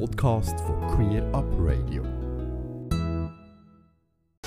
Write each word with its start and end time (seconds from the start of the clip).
Podcast 0.00 0.58
von 0.60 0.76
Queer 0.88 1.22
Up 1.32 1.46
Radio. 1.60 2.02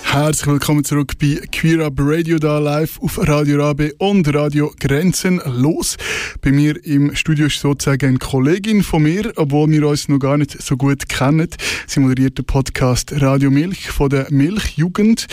Herzlich 0.02 0.48
willkommen 0.48 0.84
zurück 0.84 1.14
bei 1.20 1.40
Queer 1.52 1.86
Up 1.86 1.94
Radio 1.98 2.38
da 2.38 2.60
live 2.60 3.00
auf 3.02 3.18
Radio 3.28 3.64
Rabe 3.64 3.94
und 3.98 4.34
Radio 4.34 4.74
Grenzenlos. 4.78 5.96
Bei 6.42 6.52
mir 6.52 6.84
im 6.86 7.16
Studio 7.16 7.46
ist 7.46 7.62
sozusagen 7.62 8.08
eine 8.08 8.18
Kollegin 8.18 8.84
von 8.84 9.04
mir, 9.04 9.32
obwohl 9.38 9.70
wir 9.70 9.88
uns 9.88 10.10
noch 10.10 10.20
gar 10.20 10.38
nicht 10.38 10.62
so 10.62 10.76
gut 10.76 11.08
kennen. 11.08 11.50
Sie 11.88 12.02
moderiert 12.02 12.38
den 12.38 12.46
Podcast 12.46 13.14
Radio 13.22 13.50
Milch 13.50 13.90
von 13.90 14.10
der 14.10 14.28
Milchjugend, 14.30 15.28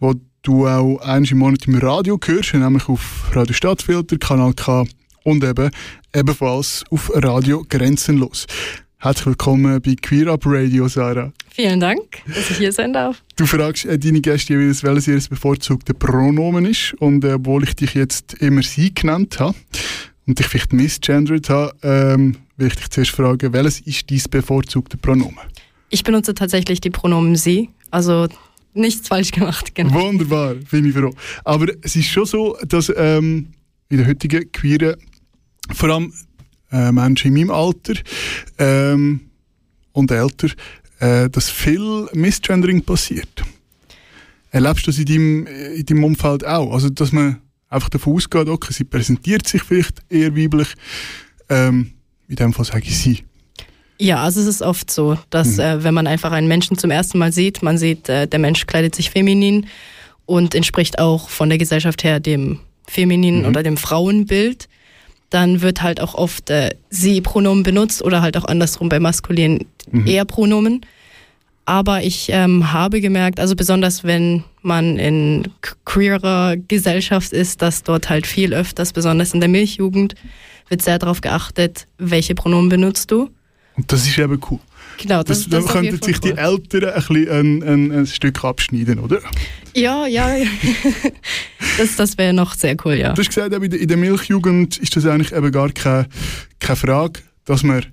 wo 0.00 0.14
du 0.42 0.66
auch 0.66 0.98
einmal 0.98 1.30
im 1.30 1.38
Monat 1.38 1.68
im 1.68 1.76
Radio 1.76 2.18
hörst, 2.24 2.54
nämlich 2.54 2.88
auf 2.88 3.30
Radio 3.34 3.54
Stadtfilter, 3.54 4.18
Kanal 4.18 4.52
K 4.54 4.84
und 5.22 5.44
eben 5.44 5.70
ebenfalls 6.12 6.84
auf 6.90 7.10
Radio 7.14 7.64
Grenzenlos. 7.68 8.46
Herzlich 9.02 9.28
willkommen 9.28 9.80
bei 9.80 9.94
Queer 9.94 10.26
Up 10.30 10.42
Radio, 10.44 10.86
Sarah. 10.86 11.32
Vielen 11.48 11.80
Dank, 11.80 12.18
dass 12.26 12.50
ich 12.50 12.58
hier 12.58 12.70
sein 12.70 12.92
darf. 12.92 13.22
Du 13.34 13.46
fragst 13.46 13.86
äh, 13.86 13.98
deine 13.98 14.20
Gäste 14.20 14.52
jeweils, 14.52 14.84
welches 14.84 15.08
ihr 15.08 15.30
bevorzugte 15.30 15.94
Pronomen 15.94 16.66
ist. 16.66 16.92
Und 16.98 17.24
äh, 17.24 17.32
obwohl 17.32 17.64
ich 17.64 17.74
dich 17.74 17.94
jetzt 17.94 18.34
immer 18.42 18.62
sie 18.62 18.94
genannt 18.94 19.40
habe 19.40 19.56
und 20.26 20.38
dich 20.38 20.46
vielleicht 20.48 20.74
misgendert 20.74 21.48
habe, 21.48 21.74
ähm, 21.82 22.36
will 22.58 22.66
ich 22.66 22.74
dich 22.74 22.90
zuerst 22.90 23.12
fragen, 23.12 23.54
welches 23.54 23.80
ist 23.80 24.10
dein 24.10 24.20
bevorzugte 24.30 24.98
Pronomen? 24.98 25.48
Ich 25.88 26.04
benutze 26.04 26.34
tatsächlich 26.34 26.82
die 26.82 26.90
Pronomen 26.90 27.36
sie, 27.36 27.70
also 27.90 28.28
nichts 28.74 29.08
falsch 29.08 29.30
gemacht. 29.30 29.74
Genau. 29.74 29.94
Wunderbar, 29.94 30.56
bin 30.70 30.84
ich 30.84 30.92
froh. 30.94 31.14
Aber 31.44 31.68
es 31.80 31.96
ist 31.96 32.08
schon 32.08 32.26
so, 32.26 32.54
dass 32.68 32.92
ähm, 32.94 33.46
in 33.88 33.96
der 33.96 34.08
heutigen 34.08 34.52
queeren, 34.52 34.96
vor 35.72 35.88
allem 35.88 36.12
äh, 36.72 36.92
Menschen 36.92 37.28
in 37.28 37.46
meinem 37.46 37.50
Alter 37.50 37.94
ähm, 38.58 39.20
und 39.92 40.10
älter, 40.10 40.48
äh, 41.00 41.28
dass 41.28 41.50
viel 41.50 42.08
Misgendering 42.12 42.82
passiert. 42.82 43.42
Erlebst 44.50 44.86
du 44.86 44.90
das 44.90 44.98
in 44.98 45.06
deinem, 45.06 45.46
in 45.46 45.86
deinem 45.86 46.04
Umfeld 46.04 46.44
auch? 46.46 46.72
Also, 46.72 46.90
dass 46.90 47.12
man 47.12 47.40
einfach 47.68 47.88
davon 47.88 48.14
ausgeht, 48.14 48.48
okay, 48.48 48.72
sie 48.72 48.84
präsentiert 48.84 49.46
sich 49.46 49.62
vielleicht 49.62 50.02
eher 50.08 50.36
weiblich, 50.36 50.74
ähm, 51.48 51.92
in 52.28 52.36
dem 52.36 52.52
Fall 52.52 52.64
sage 52.64 52.84
ich 52.84 52.98
sie. 52.98 53.24
Ja, 53.98 54.22
also 54.22 54.40
es 54.40 54.46
ist 54.46 54.62
oft 54.62 54.90
so, 54.90 55.18
dass 55.28 55.56
mhm. 55.56 55.60
äh, 55.60 55.84
wenn 55.84 55.94
man 55.94 56.06
einfach 56.06 56.32
einen 56.32 56.48
Menschen 56.48 56.78
zum 56.78 56.90
ersten 56.90 57.18
Mal 57.18 57.32
sieht, 57.32 57.62
man 57.62 57.78
sieht, 57.78 58.08
äh, 58.08 58.26
der 58.26 58.38
Mensch 58.38 58.66
kleidet 58.66 58.94
sich 58.94 59.10
feminin 59.10 59.66
und 60.26 60.54
entspricht 60.54 60.98
auch 60.98 61.28
von 61.28 61.48
der 61.48 61.58
Gesellschaft 61.58 62.02
her 62.02 62.18
dem 62.18 62.60
femininen 62.88 63.42
mhm. 63.42 63.48
oder 63.48 63.62
dem 63.62 63.76
Frauenbild 63.76 64.68
dann 65.30 65.62
wird 65.62 65.82
halt 65.82 66.00
auch 66.00 66.14
oft 66.14 66.50
äh, 66.50 66.70
sie-Pronomen 66.90 67.62
benutzt 67.62 68.02
oder 68.02 68.20
halt 68.20 68.36
auch 68.36 68.44
andersrum 68.44 68.88
bei 68.88 69.00
maskulinen 69.00 69.66
mhm. 69.90 70.06
eher 70.06 70.24
Pronomen. 70.24 70.84
Aber 71.64 72.02
ich 72.02 72.30
ähm, 72.32 72.72
habe 72.72 73.00
gemerkt, 73.00 73.38
also 73.38 73.54
besonders 73.54 74.02
wenn 74.02 74.42
man 74.62 74.98
in 74.98 75.44
queerer 75.84 76.56
Gesellschaft 76.56 77.32
ist, 77.32 77.62
dass 77.62 77.84
dort 77.84 78.10
halt 78.10 78.26
viel 78.26 78.52
öfters, 78.52 78.92
besonders 78.92 79.34
in 79.34 79.40
der 79.40 79.48
Milchjugend, 79.48 80.16
wird 80.68 80.82
sehr 80.82 80.98
darauf 80.98 81.20
geachtet, 81.20 81.86
welche 81.98 82.34
Pronomen 82.34 82.68
benutzt 82.68 83.10
du. 83.10 83.30
Und 83.76 83.92
das 83.92 84.06
ist 84.06 84.18
eben 84.18 84.40
cool. 84.50 84.58
Genau, 84.98 85.22
das, 85.22 85.48
das, 85.48 85.64
das 85.64 85.72
könnten 85.72 86.02
sich 86.02 86.18
die 86.20 86.32
Eltern 86.32 86.84
ein, 86.84 87.28
ein, 87.28 87.62
ein, 87.62 87.92
ein 87.92 88.06
Stück 88.06 88.44
abschneiden, 88.44 88.98
oder? 88.98 89.20
Ja, 89.74 90.06
ja. 90.06 90.36
das 91.78 91.96
das 91.96 92.18
wäre 92.18 92.32
noch 92.32 92.54
sehr 92.54 92.76
cool, 92.84 92.94
ja. 92.94 93.12
Du 93.12 93.22
hast 93.22 93.28
gesagt, 93.28 93.52
in 93.52 93.88
der 93.88 93.96
Milchjugend 93.96 94.78
ist 94.78 94.96
das 94.96 95.06
eigentlich 95.06 95.32
eben 95.32 95.50
gar 95.52 95.70
keine, 95.70 96.06
keine 96.58 96.76
Frage, 96.76 97.20
dass 97.44 97.62
man 97.62 97.84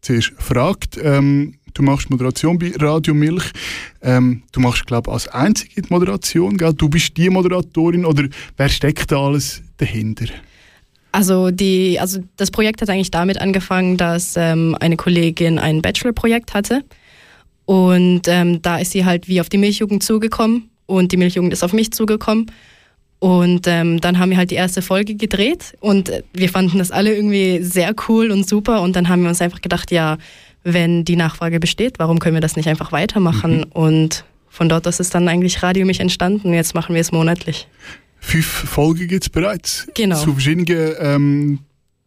zuerst 0.00 0.32
fragt. 0.38 0.98
Ähm, 1.02 1.54
du 1.74 1.82
machst 1.82 2.10
Moderation 2.10 2.58
bei 2.58 2.72
Radio 2.78 3.14
Milch. 3.14 3.50
Ähm, 4.02 4.42
du 4.52 4.60
machst, 4.60 4.86
glaube 4.86 5.10
ich, 5.10 5.14
als 5.14 5.28
einzige 5.28 5.82
die 5.82 5.88
Moderation. 5.90 6.56
Gell? 6.56 6.74
Du 6.74 6.88
bist 6.88 7.16
die 7.16 7.30
Moderatorin 7.30 8.04
oder 8.04 8.28
wer 8.56 8.68
steckt 8.68 9.10
da 9.10 9.24
alles 9.24 9.62
dahinter? 9.78 10.26
Also, 11.12 11.50
die, 11.50 12.00
also 12.00 12.20
das 12.36 12.50
Projekt 12.50 12.80
hat 12.80 12.88
eigentlich 12.88 13.10
damit 13.10 13.40
angefangen, 13.40 13.98
dass 13.98 14.34
ähm, 14.36 14.76
eine 14.80 14.96
Kollegin 14.96 15.58
ein 15.58 15.82
Bachelor-Projekt 15.82 16.54
hatte. 16.54 16.82
Und 17.66 18.22
ähm, 18.26 18.62
da 18.62 18.78
ist 18.78 18.92
sie 18.92 19.04
halt 19.04 19.28
wie 19.28 19.40
auf 19.40 19.48
die 19.48 19.58
Milchjugend 19.58 20.02
zugekommen 20.02 20.70
und 20.86 21.12
die 21.12 21.16
Milchjugend 21.16 21.52
ist 21.52 21.62
auf 21.62 21.72
mich 21.72 21.92
zugekommen. 21.92 22.50
Und 23.18 23.68
ähm, 23.68 24.00
dann 24.00 24.18
haben 24.18 24.30
wir 24.30 24.36
halt 24.36 24.50
die 24.50 24.56
erste 24.56 24.82
Folge 24.82 25.14
gedreht 25.14 25.74
und 25.78 26.10
wir 26.32 26.48
fanden 26.48 26.78
das 26.78 26.90
alle 26.90 27.14
irgendwie 27.14 27.62
sehr 27.62 27.94
cool 28.08 28.32
und 28.32 28.48
super. 28.48 28.82
Und 28.82 28.96
dann 28.96 29.08
haben 29.08 29.22
wir 29.22 29.28
uns 29.28 29.40
einfach 29.40 29.60
gedacht, 29.60 29.92
ja, 29.92 30.18
wenn 30.64 31.04
die 31.04 31.14
Nachfrage 31.14 31.60
besteht, 31.60 31.98
warum 31.98 32.18
können 32.18 32.34
wir 32.34 32.40
das 32.40 32.56
nicht 32.56 32.68
einfach 32.68 32.90
weitermachen? 32.90 33.58
Mhm. 33.58 33.72
Und 33.72 34.24
von 34.48 34.68
dort 34.68 34.88
aus 34.88 34.98
ist 34.98 35.14
dann 35.14 35.28
eigentlich 35.28 35.62
Radio 35.62 35.86
mich 35.86 36.00
entstanden 36.00 36.48
und 36.48 36.54
jetzt 36.54 36.74
machen 36.74 36.94
wir 36.94 37.00
es 37.00 37.12
monatlich. 37.12 37.68
Fünf 38.24 38.46
Folgen 38.46 39.08
gibt 39.08 39.24
es 39.24 39.28
bereits. 39.28 39.86
Genau. 39.94 40.16
Zu 40.22 40.32
verschiedenen, 40.32 40.94
ähm, 40.98 41.58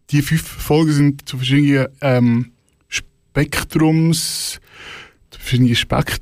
die 0.10 0.22
fünf 0.22 0.42
Folgen 0.42 0.94
sind 0.94 1.30
zu 1.30 1.38
verschiedenen 1.38 1.88
ähm, 2.02 2.52
Spektrums, 2.88 4.60
zu 5.30 5.40
verschiedenen 5.40 5.76
Spekt 5.76 6.22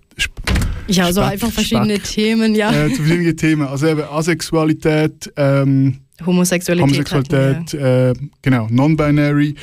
ja, 0.87 1.13
so 1.13 1.21
einfach 1.21 1.51
verschiedene 1.51 1.95
Speck. 1.95 2.03
Themen, 2.03 2.55
ja. 2.55 2.71
Äh, 2.71 2.89
zu 2.89 3.03
verschiedenen 3.03 3.37
Themen. 3.37 3.67
Also 3.67 3.87
eben 3.87 4.03
Asexualität, 4.03 5.31
ähm, 5.37 5.99
Homosexualität. 6.25 6.89
Homosexualität, 6.89 7.73
äh, 7.73 8.13
genau, 8.41 8.67
Non-Binary. 8.69 9.55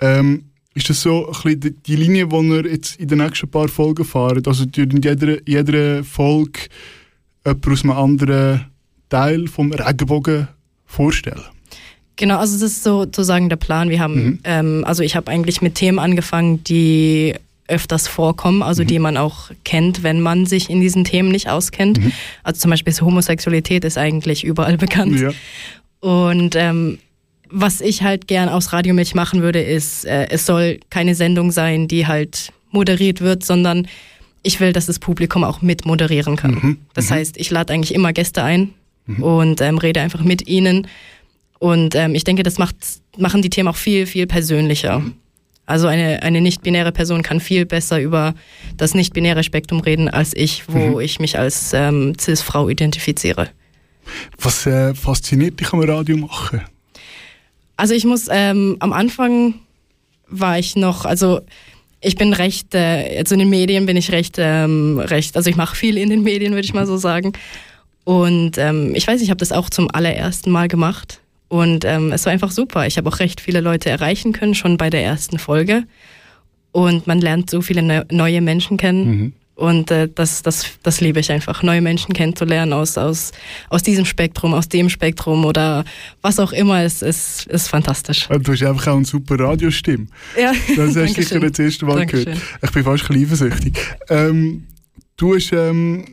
Ähm, 0.00 0.44
ist 0.74 0.88
das 0.88 1.02
so 1.02 1.26
ein 1.26 1.32
bisschen 1.32 1.60
die, 1.60 1.70
die 1.82 1.96
Linie, 1.96 2.26
die 2.26 2.32
wir 2.32 2.66
jetzt 2.66 2.96
in 2.96 3.08
den 3.08 3.18
nächsten 3.18 3.50
paar 3.50 3.68
Folgen 3.68 4.04
fahren? 4.04 4.42
Also 4.46 4.64
in 4.64 5.00
jeder, 5.02 5.36
jeder 5.46 6.02
Folge 6.02 6.60
jemand 7.44 7.68
aus 7.68 7.84
einem 7.84 7.92
anderen 7.92 8.71
Teil 9.12 9.46
vom 9.46 9.72
Regenbogen 9.72 10.48
vorstellen? 10.86 11.42
Genau, 12.16 12.38
also 12.38 12.54
das 12.54 12.72
ist 12.72 12.82
sozusagen 12.82 13.48
der 13.48 13.56
Plan. 13.56 13.90
Wir 13.90 14.00
haben, 14.00 14.24
mhm. 14.24 14.38
ähm, 14.44 14.84
also 14.86 15.02
ich 15.02 15.16
habe 15.16 15.30
eigentlich 15.30 15.62
mit 15.62 15.74
Themen 15.74 15.98
angefangen, 15.98 16.64
die 16.64 17.34
öfters 17.68 18.08
vorkommen, 18.08 18.62
also 18.62 18.82
mhm. 18.82 18.86
die 18.86 18.98
man 18.98 19.16
auch 19.16 19.50
kennt, 19.64 20.02
wenn 20.02 20.20
man 20.20 20.46
sich 20.46 20.70
in 20.70 20.80
diesen 20.80 21.04
Themen 21.04 21.30
nicht 21.30 21.48
auskennt. 21.48 21.98
Mhm. 21.98 22.12
Also 22.42 22.60
zum 22.60 22.70
Beispiel 22.70 22.92
Homosexualität 22.94 23.84
ist 23.84 23.98
eigentlich 23.98 24.44
überall 24.44 24.76
bekannt. 24.86 25.20
Ja. 25.20 25.30
Und 26.00 26.56
ähm, 26.56 26.98
was 27.50 27.80
ich 27.80 28.02
halt 28.02 28.28
gern 28.28 28.48
aus 28.48 28.72
Radiomilch 28.72 29.14
machen 29.14 29.42
würde, 29.42 29.60
ist, 29.60 30.04
äh, 30.04 30.28
es 30.30 30.46
soll 30.46 30.80
keine 30.90 31.14
Sendung 31.14 31.50
sein, 31.50 31.86
die 31.86 32.06
halt 32.06 32.52
moderiert 32.70 33.20
wird, 33.20 33.44
sondern 33.44 33.86
ich 34.42 34.58
will, 34.58 34.72
dass 34.72 34.86
das 34.86 34.98
Publikum 34.98 35.44
auch 35.44 35.62
mit 35.62 35.86
moderieren 35.86 36.36
kann. 36.36 36.52
Mhm. 36.52 36.78
Das 36.94 37.10
mhm. 37.10 37.14
heißt, 37.14 37.36
ich 37.36 37.50
lade 37.50 37.72
eigentlich 37.72 37.94
immer 37.94 38.12
Gäste 38.12 38.42
ein 38.42 38.74
mhm. 39.06 39.22
und 39.22 39.60
ähm, 39.60 39.78
rede 39.78 40.00
einfach 40.00 40.22
mit 40.22 40.48
ihnen. 40.48 40.86
Und 41.58 41.94
ähm, 41.94 42.14
ich 42.14 42.24
denke, 42.24 42.42
das 42.42 42.58
macht, 42.58 42.76
machen 43.18 43.42
die 43.42 43.50
Themen 43.50 43.68
auch 43.68 43.76
viel, 43.76 44.06
viel 44.06 44.26
persönlicher. 44.26 45.00
Mhm. 45.00 45.14
Also 45.64 45.86
eine, 45.86 46.22
eine 46.22 46.40
nicht-binäre 46.40 46.92
Person 46.92 47.22
kann 47.22 47.40
viel 47.40 47.66
besser 47.66 48.00
über 48.00 48.34
das 48.76 48.94
nicht-binäre 48.94 49.44
Spektrum 49.44 49.80
reden 49.80 50.08
als 50.08 50.34
ich, 50.34 50.64
wo 50.68 50.96
mhm. 50.96 51.00
ich 51.00 51.20
mich 51.20 51.38
als 51.38 51.72
ähm, 51.72 52.14
Cis-Frau 52.18 52.68
identifiziere. 52.68 53.48
Was 54.40 54.66
äh, 54.66 54.94
fasziniert 54.94 55.60
dich 55.60 55.72
am 55.72 55.80
Radio 55.80 56.16
machen? 56.16 56.62
Also 57.76 57.94
ich 57.94 58.04
muss, 58.04 58.26
ähm, 58.30 58.76
am 58.80 58.92
Anfang 58.92 59.54
war 60.26 60.58
ich 60.58 60.76
noch, 60.76 61.04
also 61.04 61.40
ich 62.00 62.16
bin 62.16 62.32
recht, 62.32 62.74
äh, 62.74 63.18
also 63.18 63.34
in 63.34 63.38
den 63.38 63.50
Medien 63.50 63.86
bin 63.86 63.96
ich 63.96 64.10
recht, 64.10 64.36
ähm, 64.38 64.98
recht, 64.98 65.36
also 65.36 65.48
ich 65.48 65.56
mache 65.56 65.76
viel 65.76 65.96
in 65.96 66.10
den 66.10 66.22
Medien, 66.22 66.52
würde 66.52 66.64
ich 66.64 66.74
mal 66.74 66.86
so 66.86 66.96
sagen. 66.96 67.32
Und 68.04 68.58
ähm, 68.58 68.94
ich 68.94 69.06
weiß, 69.06 69.20
ich 69.22 69.30
habe 69.30 69.38
das 69.38 69.52
auch 69.52 69.70
zum 69.70 69.88
allerersten 69.92 70.50
Mal 70.50 70.68
gemacht. 70.68 71.20
Und 71.48 71.84
ähm, 71.84 72.12
es 72.12 72.24
war 72.24 72.32
einfach 72.32 72.50
super. 72.50 72.86
Ich 72.86 72.96
habe 72.96 73.08
auch 73.08 73.18
recht 73.18 73.40
viele 73.40 73.60
Leute 73.60 73.90
erreichen 73.90 74.32
können, 74.32 74.54
schon 74.54 74.76
bei 74.78 74.90
der 74.90 75.04
ersten 75.04 75.38
Folge. 75.38 75.84
Und 76.72 77.06
man 77.06 77.20
lernt 77.20 77.50
so 77.50 77.60
viele 77.60 77.82
ne 77.82 78.06
neue 78.10 78.40
Menschen 78.40 78.78
kennen. 78.78 79.04
Mhm. 79.04 79.32
Und 79.54 79.90
äh, 79.90 80.08
das, 80.12 80.42
das, 80.42 80.66
das 80.82 81.00
liebe 81.02 81.20
ich 81.20 81.30
einfach, 81.30 81.62
neue 81.62 81.82
Menschen 81.82 82.14
kennenzulernen 82.14 82.72
aus, 82.72 82.96
aus, 82.96 83.32
aus 83.68 83.82
diesem 83.82 84.06
Spektrum, 84.06 84.54
aus 84.54 84.68
dem 84.68 84.88
Spektrum 84.88 85.44
oder 85.44 85.84
was 86.22 86.40
auch 86.40 86.52
immer. 86.52 86.82
Es 86.82 87.02
ist, 87.02 87.46
ist 87.46 87.68
fantastisch. 87.68 88.26
Du 88.28 88.52
hast 88.52 88.62
einfach 88.62 88.88
auch 88.88 88.96
eine 88.96 89.04
super 89.04 89.38
Radiostimme. 89.38 90.06
Ja, 90.40 90.52
Das 90.74 90.96
hast 90.96 90.96
du 90.96 91.06
sicher 91.22 91.38
das 91.38 91.58
erste 91.58 91.84
Mal 91.84 91.98
Dankeschön. 91.98 92.24
gehört. 92.24 92.42
Ich 92.62 92.70
bin 92.70 92.84
fast 92.84 93.10
ein 93.10 93.22
eifersüchtig. 93.22 93.78
Ähm, 94.08 94.66
du 95.18 95.34
hast 95.34 95.52
ähm, 95.52 96.06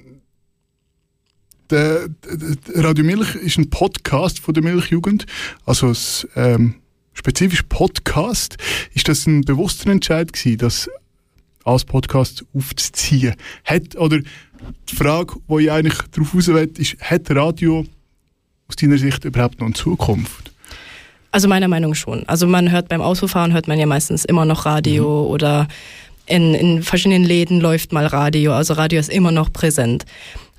der, 1.69 2.07
der 2.09 2.83
Radio 2.83 3.03
Milch 3.03 3.35
ist 3.35 3.57
ein 3.57 3.69
Podcast 3.69 4.39
von 4.39 4.53
der 4.53 4.63
Milchjugend, 4.63 5.25
also 5.65 5.87
ein 5.87 5.95
ähm, 6.35 6.75
spezifisch 7.13 7.63
Podcast. 7.63 8.57
Ist 8.93 9.07
das 9.07 9.25
ein 9.27 9.41
bewusster 9.41 9.89
Entscheid 9.89 10.31
gewesen, 10.31 10.57
das 10.57 10.89
als 11.63 11.85
Podcast 11.85 12.45
aufzuziehen? 12.53 13.35
Hat, 13.65 13.95
oder 13.95 14.19
die 14.89 14.95
Frage, 14.95 15.35
die 15.49 15.63
ich 15.63 15.71
eigentlich 15.71 15.97
darauf 16.11 16.33
raus 16.33 16.47
will, 16.47 16.71
ist, 16.77 16.97
hat 17.01 17.29
Radio 17.31 17.85
aus 18.67 18.75
deiner 18.75 18.97
Sicht 18.97 19.25
überhaupt 19.25 19.59
noch 19.59 19.67
eine 19.67 19.75
Zukunft? 19.75 20.51
Also 21.31 21.47
meiner 21.47 21.67
Meinung 21.67 21.93
schon. 21.93 22.27
Also 22.27 22.47
man 22.47 22.71
hört 22.71 22.89
beim 22.89 23.01
Autofahren 23.01 23.53
hört 23.53 23.67
man 23.67 23.77
ja 23.77 23.85
meistens 23.85 24.25
immer 24.25 24.45
noch 24.45 24.65
Radio 24.65 25.03
mhm. 25.03 25.31
oder 25.31 25.67
in, 26.25 26.53
in 26.53 26.83
verschiedenen 26.83 27.23
Läden 27.23 27.59
läuft 27.59 27.91
mal 27.91 28.05
Radio, 28.05 28.53
also 28.53 28.73
Radio 28.75 28.99
ist 28.99 29.09
immer 29.09 29.31
noch 29.31 29.51
präsent. 29.51 30.05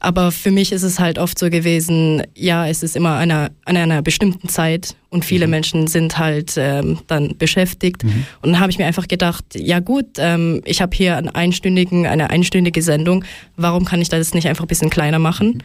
Aber 0.01 0.33
für 0.33 0.51
mich 0.51 0.73
ist 0.73 0.83
es 0.83 0.99
halt 0.99 1.19
oft 1.19 1.39
so 1.39 1.51
gewesen, 1.51 2.23
ja, 2.35 2.67
es 2.67 2.83
ist 2.83 2.97
immer 2.97 3.17
einer, 3.17 3.51
an 3.67 3.77
einer 3.77 4.01
bestimmten 4.01 4.49
Zeit 4.49 4.97
und 5.11 5.27
viele 5.27 5.47
mhm. 5.47 5.51
Menschen 5.51 5.87
sind 5.87 6.17
halt 6.19 6.55
ähm, 6.57 6.99
dann 7.07 7.37
beschäftigt. 7.37 8.03
Mhm. 8.03 8.25
Und 8.41 8.53
dann 8.53 8.61
habe 8.61 8.73
ich 8.73 8.79
mir 8.79 8.87
einfach 8.87 9.09
gedacht, 9.09 9.45
ja 9.55 9.81
gut, 9.81 10.07
ähm, 10.17 10.63
ich 10.65 10.81
habe 10.81 10.97
hier 10.97 11.19
einen 11.19 11.29
einstündigen, 11.29 12.07
eine 12.07 12.31
einstündige 12.31 12.81
Sendung, 12.81 13.25
warum 13.57 13.85
kann 13.85 14.01
ich 14.01 14.09
das 14.09 14.33
nicht 14.33 14.49
einfach 14.49 14.65
ein 14.65 14.69
bisschen 14.69 14.91
kleiner 14.91 15.19
machen? 15.19 15.49
Mhm. 15.49 15.61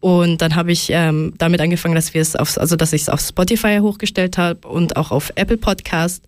Und 0.00 0.42
dann 0.42 0.56
habe 0.56 0.72
ich 0.72 0.88
ähm, 0.90 1.34
damit 1.38 1.60
angefangen, 1.60 1.94
dass 1.94 2.14
wir 2.14 2.22
es 2.22 2.34
auf, 2.34 2.58
also 2.58 2.76
dass 2.76 2.92
ich 2.92 3.02
es 3.02 3.08
auf 3.08 3.20
Spotify 3.20 3.78
hochgestellt 3.80 4.38
habe 4.38 4.66
und 4.66 4.96
auch 4.96 5.10
auf 5.10 5.30
Apple 5.36 5.58
Podcast. 5.58 6.24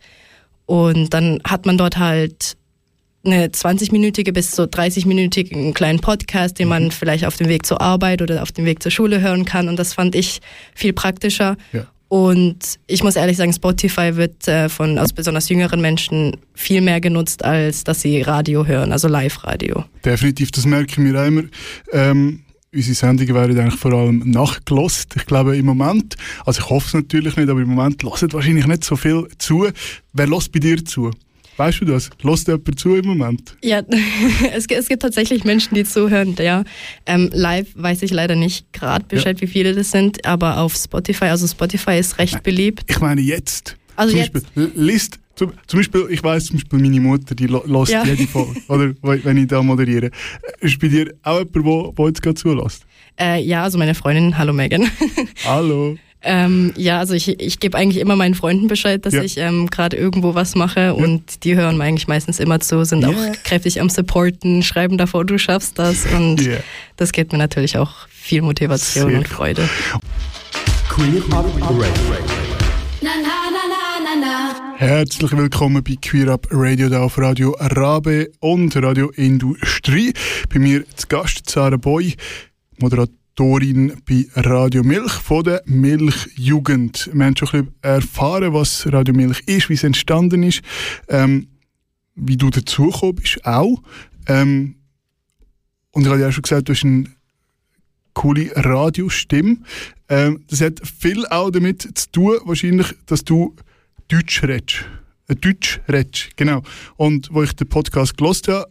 Und 0.66 1.12
dann 1.14 1.40
hat 1.44 1.66
man 1.66 1.78
dort 1.78 1.98
halt 1.98 2.56
eine 3.24 3.48
20-minütige 3.48 4.32
bis 4.32 4.52
so 4.52 4.64
30-minütigen 4.64 5.72
kleinen 5.74 6.00
Podcast, 6.00 6.58
den 6.58 6.68
man 6.68 6.84
mhm. 6.84 6.90
vielleicht 6.90 7.24
auf 7.24 7.36
dem 7.36 7.48
Weg 7.48 7.66
zur 7.66 7.80
Arbeit 7.80 8.22
oder 8.22 8.42
auf 8.42 8.52
dem 8.52 8.64
Weg 8.64 8.82
zur 8.82 8.90
Schule 8.90 9.20
hören 9.20 9.44
kann. 9.44 9.68
Und 9.68 9.78
das 9.78 9.94
fand 9.94 10.14
ich 10.14 10.40
viel 10.74 10.92
praktischer. 10.92 11.56
Ja. 11.72 11.86
Und 12.08 12.78
ich 12.88 13.02
muss 13.02 13.16
ehrlich 13.16 13.38
sagen, 13.38 13.54
Spotify 13.54 14.16
wird 14.16 14.46
äh, 14.46 14.68
von 14.68 14.98
aus 14.98 15.14
besonders 15.14 15.48
jüngeren 15.48 15.80
Menschen 15.80 16.36
viel 16.52 16.82
mehr 16.82 17.00
genutzt, 17.00 17.42
als 17.42 17.84
dass 17.84 18.02
sie 18.02 18.20
Radio 18.20 18.66
hören, 18.66 18.92
also 18.92 19.08
Live-Radio. 19.08 19.84
Definitiv, 20.04 20.50
das 20.50 20.66
merken 20.66 21.06
wir 21.06 21.18
auch 21.18 21.26
immer. 21.26 21.44
Ähm, 21.90 22.40
unsere 22.74 22.94
Sendungen 22.94 23.34
werden 23.34 23.58
eigentlich 23.58 23.80
vor 23.80 23.94
allem 23.94 24.18
nachgelost. 24.26 25.14
Ich 25.16 25.24
glaube 25.24 25.56
im 25.56 25.64
Moment, 25.64 26.16
also 26.44 26.60
ich 26.60 26.68
hoffe 26.68 26.86
es 26.88 26.92
natürlich 26.92 27.36
nicht, 27.36 27.48
aber 27.48 27.60
im 27.60 27.70
Moment 27.70 28.02
hören 28.02 28.34
wahrscheinlich 28.34 28.66
nicht 28.66 28.84
so 28.84 28.96
viel 28.96 29.26
zu. 29.38 29.68
Wer 30.12 30.26
lässt 30.26 30.52
bei 30.52 30.58
dir 30.58 30.84
zu? 30.84 31.12
Weißt 31.56 31.80
du 31.80 31.84
das? 31.84 32.10
Lässt 32.22 32.48
jemand 32.48 32.78
zu 32.78 32.94
im 32.96 33.06
Moment? 33.06 33.56
Ja, 33.62 33.82
es, 34.54 34.66
es 34.66 34.88
gibt 34.88 35.02
tatsächlich 35.02 35.44
Menschen, 35.44 35.74
die 35.74 35.84
zuhören, 35.84 36.34
ja. 36.38 36.64
Ähm, 37.06 37.30
live 37.32 37.68
weiß 37.74 38.02
ich 38.02 38.10
leider 38.10 38.36
nicht 38.36 38.72
gerade 38.72 39.04
Bescheid, 39.04 39.40
ja. 39.40 39.46
wie 39.46 39.50
viele 39.50 39.74
das 39.74 39.90
sind, 39.90 40.24
aber 40.26 40.58
auf 40.58 40.74
Spotify, 40.74 41.26
also 41.26 41.46
Spotify 41.46 41.98
ist 41.98 42.18
recht 42.18 42.42
beliebt. 42.42 42.84
Ich 42.88 43.00
meine 43.00 43.20
jetzt. 43.20 43.76
Also 43.96 44.12
zum 44.12 44.20
jetzt. 44.20 44.32
Beispiel, 44.32 44.72
List, 44.74 45.18
zum, 45.34 45.52
zum, 45.66 45.80
Beispiel, 45.80 46.06
ich 46.10 46.22
weiß 46.22 46.46
zum 46.46 46.56
Beispiel 46.56 46.78
meine 46.78 47.00
Mutter, 47.00 47.34
die 47.34 47.46
lässt 47.46 47.92
ja. 47.92 48.04
jede 48.04 48.26
Folge, 48.26 48.60
oder 48.68 48.94
wenn 49.02 49.36
ich 49.36 49.48
da 49.48 49.62
moderiere. 49.62 50.10
Ist 50.60 50.78
bei 50.78 50.88
dir 50.88 51.12
auch 51.22 51.44
jemand, 51.54 51.98
der 51.98 52.06
jetzt 52.06 52.22
gerade 52.22 52.34
zulässt? 52.34 52.84
Äh, 53.20 53.42
ja, 53.42 53.62
also 53.62 53.78
meine 53.78 53.94
Freundin, 53.94 54.38
hallo 54.38 54.52
Megan. 54.52 54.90
Hallo. 55.44 55.98
Ähm, 56.24 56.72
ja, 56.76 56.98
also 56.98 57.14
ich, 57.14 57.40
ich 57.40 57.58
gebe 57.58 57.76
eigentlich 57.76 58.00
immer 58.00 58.14
meinen 58.14 58.34
Freunden 58.34 58.68
Bescheid, 58.68 59.04
dass 59.04 59.14
ja. 59.14 59.22
ich 59.22 59.38
ähm, 59.38 59.68
gerade 59.68 59.96
irgendwo 59.96 60.34
was 60.34 60.54
mache 60.54 60.80
ja. 60.80 60.92
und 60.92 61.44
die 61.44 61.56
hören 61.56 61.76
mir 61.76 61.84
eigentlich 61.84 62.06
meistens 62.06 62.38
immer 62.38 62.60
zu, 62.60 62.84
sind 62.84 63.02
yeah. 63.02 63.10
auch 63.10 63.42
kräftig 63.42 63.80
am 63.80 63.88
Supporten, 63.88 64.62
schreiben 64.62 64.98
davor, 64.98 65.24
du 65.24 65.36
schaffst 65.36 65.78
das 65.78 66.06
und 66.06 66.48
das 66.96 67.12
gibt 67.12 67.32
mir 67.32 67.38
natürlich 67.38 67.76
auch 67.76 68.06
viel 68.08 68.42
Motivation 68.42 69.10
Sehr 69.10 69.18
und 69.18 69.26
Freude. 69.26 69.68
Queer 70.88 71.22
Up 71.32 71.46
Herzlich 74.76 75.32
willkommen 75.32 75.82
bei 75.82 75.96
Queer 76.00 76.28
Up 76.28 76.46
Radio 76.50 76.88
da 76.88 77.02
auf 77.02 77.18
Radio 77.18 77.56
Rabe 77.58 78.30
und 78.40 78.76
Radio 78.76 79.10
Industrie. 79.10 80.12
Bei 80.52 80.60
mir 80.60 80.84
zu 80.96 81.08
Gast 81.08 81.50
Sarah 81.50 81.76
Boy, 81.76 82.14
Moderator 82.78 83.21
Autorin 83.32 83.94
bei 84.06 84.26
Radio 84.34 84.82
Milch 84.82 85.10
von 85.12 85.42
der 85.42 85.62
Milchjugend. 85.64 87.08
Wir 87.14 87.24
haben 87.24 87.34
schon 87.34 87.48
ein 87.48 87.64
bisschen 87.64 87.74
erfahren, 87.80 88.52
was 88.52 88.86
Radio 88.92 89.14
Milch 89.14 89.40
ist, 89.46 89.70
wie 89.70 89.74
es 89.74 89.84
entstanden 89.84 90.42
ist, 90.42 90.60
ähm, 91.08 91.48
wie 92.14 92.36
du 92.36 92.50
dazugekommen 92.50 93.14
bist 93.14 93.42
auch. 93.46 93.82
Ähm, 94.26 94.76
und 95.92 96.02
ich 96.02 96.08
habe 96.08 96.20
ja 96.20 96.28
auch 96.28 96.32
schon 96.32 96.42
gesagt, 96.42 96.68
du 96.68 96.74
hast 96.74 96.84
eine 96.84 97.06
coole 98.12 98.52
Radiostimme. 98.54 99.56
Ähm, 100.10 100.44
das 100.48 100.60
hat 100.60 100.82
viel 100.86 101.24
auch 101.28 101.50
damit 101.50 101.98
zu 101.98 102.12
tun, 102.12 102.38
wahrscheinlich, 102.44 102.92
dass 103.06 103.24
du 103.24 103.56
Deutsch 104.08 104.42
redest. 104.42 104.84
Äh, 105.28 105.36
Deutsch 105.36 105.80
redest, 105.88 106.36
genau. 106.36 106.62
Und 106.96 107.30
wo 107.32 107.42
ich 107.42 107.54
den 107.54 107.66
Podcast 107.66 108.14
gelost 108.18 108.48
habe, 108.48 108.70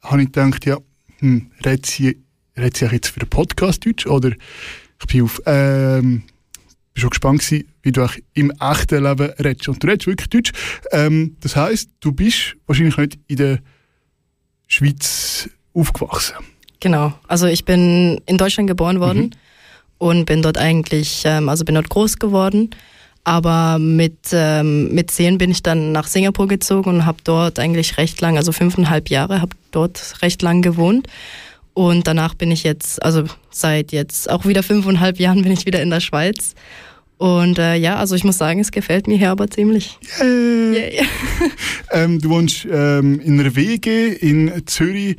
habe 0.00 0.22
ich 0.22 0.32
gedacht, 0.32 0.64
ja, 0.64 0.78
hm, 1.18 1.50
redet 1.62 1.84
sie 1.84 2.23
redet 2.56 2.76
sie 2.76 2.86
jetzt 2.86 3.08
für 3.08 3.20
den 3.20 3.28
Podcast 3.28 3.84
Deutsch 3.84 4.06
oder 4.06 4.30
ich 4.30 5.06
bin 5.06 5.22
auf, 5.22 5.40
ähm, 5.46 6.22
bin 6.92 7.00
schon 7.00 7.10
gespannt 7.10 7.40
gewesen, 7.40 7.68
wie 7.82 7.92
du 7.92 8.04
auch 8.04 8.14
im 8.34 8.52
echten 8.60 9.02
Leben 9.02 9.30
redest. 9.38 9.68
Und 9.68 9.82
du 9.82 9.86
redest 9.88 10.06
wirklich 10.06 10.30
Deutsch. 10.30 10.52
Ähm, 10.92 11.36
das 11.40 11.56
heisst, 11.56 11.90
du 12.00 12.12
bist 12.12 12.56
wahrscheinlich 12.66 12.96
nicht 12.96 13.18
in 13.26 13.36
der 13.36 13.58
Schweiz 14.68 15.48
aufgewachsen. 15.74 16.36
Genau. 16.80 17.14
Also 17.28 17.46
ich 17.46 17.64
bin 17.64 18.20
in 18.26 18.38
Deutschland 18.38 18.68
geboren 18.68 19.00
worden 19.00 19.22
mhm. 19.22 19.30
und 19.98 20.24
bin 20.26 20.42
dort 20.42 20.58
eigentlich, 20.58 21.22
ähm, 21.24 21.48
also 21.48 21.64
bin 21.64 21.74
dort 21.74 21.88
groß 21.88 22.18
geworden. 22.18 22.70
Aber 23.26 23.78
mit, 23.78 24.18
ähm, 24.32 24.92
mit 24.92 25.10
zehn 25.10 25.38
bin 25.38 25.50
ich 25.50 25.62
dann 25.62 25.92
nach 25.92 26.06
Singapur 26.06 26.46
gezogen 26.46 26.90
und 26.90 27.06
habe 27.06 27.18
dort 27.24 27.58
eigentlich 27.58 27.96
recht 27.96 28.20
lang, 28.20 28.36
also 28.36 28.52
fünfeinhalb 28.52 29.08
Jahre, 29.08 29.40
habe 29.40 29.56
dort 29.70 30.20
recht 30.20 30.42
lang 30.42 30.60
gewohnt. 30.60 31.08
Und 31.74 32.06
danach 32.06 32.34
bin 32.34 32.50
ich 32.50 32.62
jetzt, 32.62 33.02
also 33.02 33.24
seit 33.50 33.92
jetzt 33.92 34.30
auch 34.30 34.46
wieder 34.46 34.62
fünfeinhalb 34.62 35.18
Jahren 35.18 35.42
bin 35.42 35.52
ich 35.52 35.66
wieder 35.66 35.82
in 35.82 35.90
der 35.90 36.00
Schweiz. 36.00 36.54
Und 37.16 37.58
äh, 37.58 37.76
ja, 37.76 37.96
also 37.96 38.14
ich 38.14 38.24
muss 38.24 38.38
sagen, 38.38 38.60
es 38.60 38.70
gefällt 38.72 39.06
mir 39.06 39.16
hier 39.16 39.30
aber 39.30 39.48
ziemlich. 39.48 39.98
Yeah. 40.20 40.72
Yeah, 40.74 41.06
ähm, 41.92 42.20
du 42.20 42.30
wohnst 42.30 42.66
ähm, 42.70 43.20
in 43.20 43.40
einer 43.40 43.54
WG 43.54 44.08
in 44.12 44.66
Zürich 44.66 45.16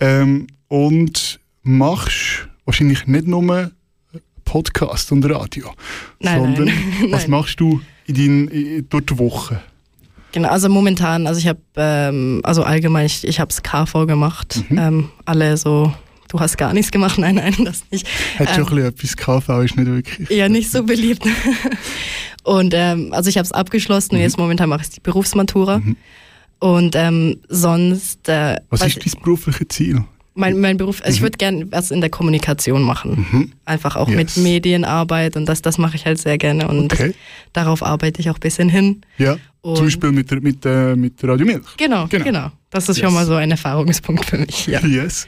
ähm, 0.00 0.46
und 0.68 1.40
machst 1.62 2.48
wahrscheinlich 2.64 3.06
nicht 3.06 3.26
nur 3.26 3.70
Podcast 4.44 5.12
und 5.12 5.24
Radio, 5.28 5.72
nein, 6.20 6.40
sondern 6.40 6.64
nein. 6.66 6.76
was 7.10 7.28
machst 7.28 7.60
du 7.60 7.80
in 8.06 8.14
dein, 8.14 8.48
in, 8.48 8.88
durch 8.88 9.06
die 9.06 9.18
Woche? 9.18 9.60
Genau, 10.32 10.48
also 10.48 10.68
momentan, 10.68 11.26
also 11.26 11.40
ich 11.40 11.46
habe, 11.46 11.60
ähm, 11.76 12.40
also 12.44 12.62
allgemein, 12.62 13.06
ich, 13.06 13.26
ich 13.26 13.40
habe 13.40 13.50
es 13.50 13.62
KV 13.62 14.06
gemacht. 14.06 14.62
Mhm. 14.68 14.78
Ähm, 14.78 15.08
alle 15.24 15.56
so, 15.56 15.92
du 16.28 16.40
hast 16.40 16.58
gar 16.58 16.74
nichts 16.74 16.90
gemacht, 16.90 17.18
nein, 17.18 17.36
nein, 17.36 17.54
das 17.64 17.82
nicht. 17.90 18.06
Hat 18.38 18.48
ähm, 18.48 18.54
schon 18.54 18.64
ein 18.64 18.92
bisschen 18.92 19.14
etwas, 19.14 19.16
KV 19.16 19.62
ist 19.62 19.76
nicht 19.76 19.86
wirklich. 19.86 20.30
Ja, 20.30 20.48
nicht 20.48 20.70
so 20.70 20.82
beliebt. 20.82 21.26
und 22.42 22.74
ähm, 22.74 23.12
also 23.12 23.30
ich 23.30 23.38
habe 23.38 23.44
es 23.44 23.52
abgeschlossen 23.52 24.14
mhm. 24.14 24.18
und 24.18 24.22
jetzt 24.22 24.38
momentan 24.38 24.68
mache 24.68 24.82
ich 24.82 24.90
die 24.90 25.00
Berufsmatura. 25.00 25.78
Mhm. 25.78 25.96
Und 26.60 26.96
ähm, 26.96 27.40
sonst. 27.48 28.28
Äh, 28.28 28.56
was 28.70 28.84
ist 28.84 28.96
dein 28.96 29.22
berufliches 29.22 29.68
Ziel? 29.68 30.04
Mein, 30.38 30.60
mein 30.60 30.76
Beruf, 30.76 31.00
also 31.02 31.10
mhm. 31.10 31.14
ich 31.16 31.22
würde 31.22 31.36
gerne 31.36 31.66
was 31.72 31.90
in 31.90 32.00
der 32.00 32.10
Kommunikation 32.10 32.82
machen. 32.82 33.26
Mhm. 33.30 33.52
Einfach 33.64 33.96
auch 33.96 34.08
yes. 34.08 34.16
mit 34.16 34.36
Medienarbeit 34.36 35.36
und 35.36 35.46
das, 35.46 35.62
das 35.62 35.78
mache 35.78 35.96
ich 35.96 36.06
halt 36.06 36.18
sehr 36.18 36.38
gerne 36.38 36.68
und 36.68 36.92
okay. 36.92 37.12
darauf 37.52 37.82
arbeite 37.82 38.20
ich 38.20 38.30
auch 38.30 38.36
ein 38.36 38.40
bisschen 38.40 38.68
hin. 38.68 39.00
Ja, 39.18 39.36
und 39.62 39.76
zum 39.76 39.86
Beispiel 39.86 40.12
mit, 40.12 40.30
mit, 40.42 40.64
äh, 40.64 40.94
mit 40.94 41.14
Radio 41.24 41.44
Milch. 41.44 41.76
Genau, 41.76 42.06
genau, 42.06 42.24
genau. 42.24 42.50
Das 42.70 42.88
ist 42.88 42.98
yes. 42.98 43.04
schon 43.04 43.14
mal 43.14 43.26
so 43.26 43.34
ein 43.34 43.50
Erfahrungspunkt 43.50 44.26
für 44.26 44.38
mich. 44.38 44.68
Ja. 44.68 44.80
Yes. 44.86 45.26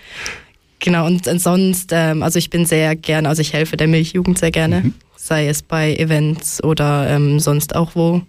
Genau, 0.79 1.07
und, 1.07 1.27
und 1.27 1.41
sonst, 1.41 1.91
ähm, 1.93 2.23
also 2.23 2.39
ich 2.39 2.49
bin 2.49 2.65
sehr 2.65 2.95
gerne, 2.95 3.29
also 3.29 3.43
ich 3.43 3.53
helfe 3.53 3.77
der 3.77 3.89
Milchjugend 3.89 4.39
sehr 4.39 4.51
gerne, 4.53 4.81
mhm. 4.81 4.95
sei 5.17 5.49
es 5.49 5.63
bei 5.63 5.95
Events 5.97 6.63
oder 6.63 7.09
ähm, 7.09 7.41
sonst 7.41 7.75
auch 7.75 7.95
wo. 7.95 8.23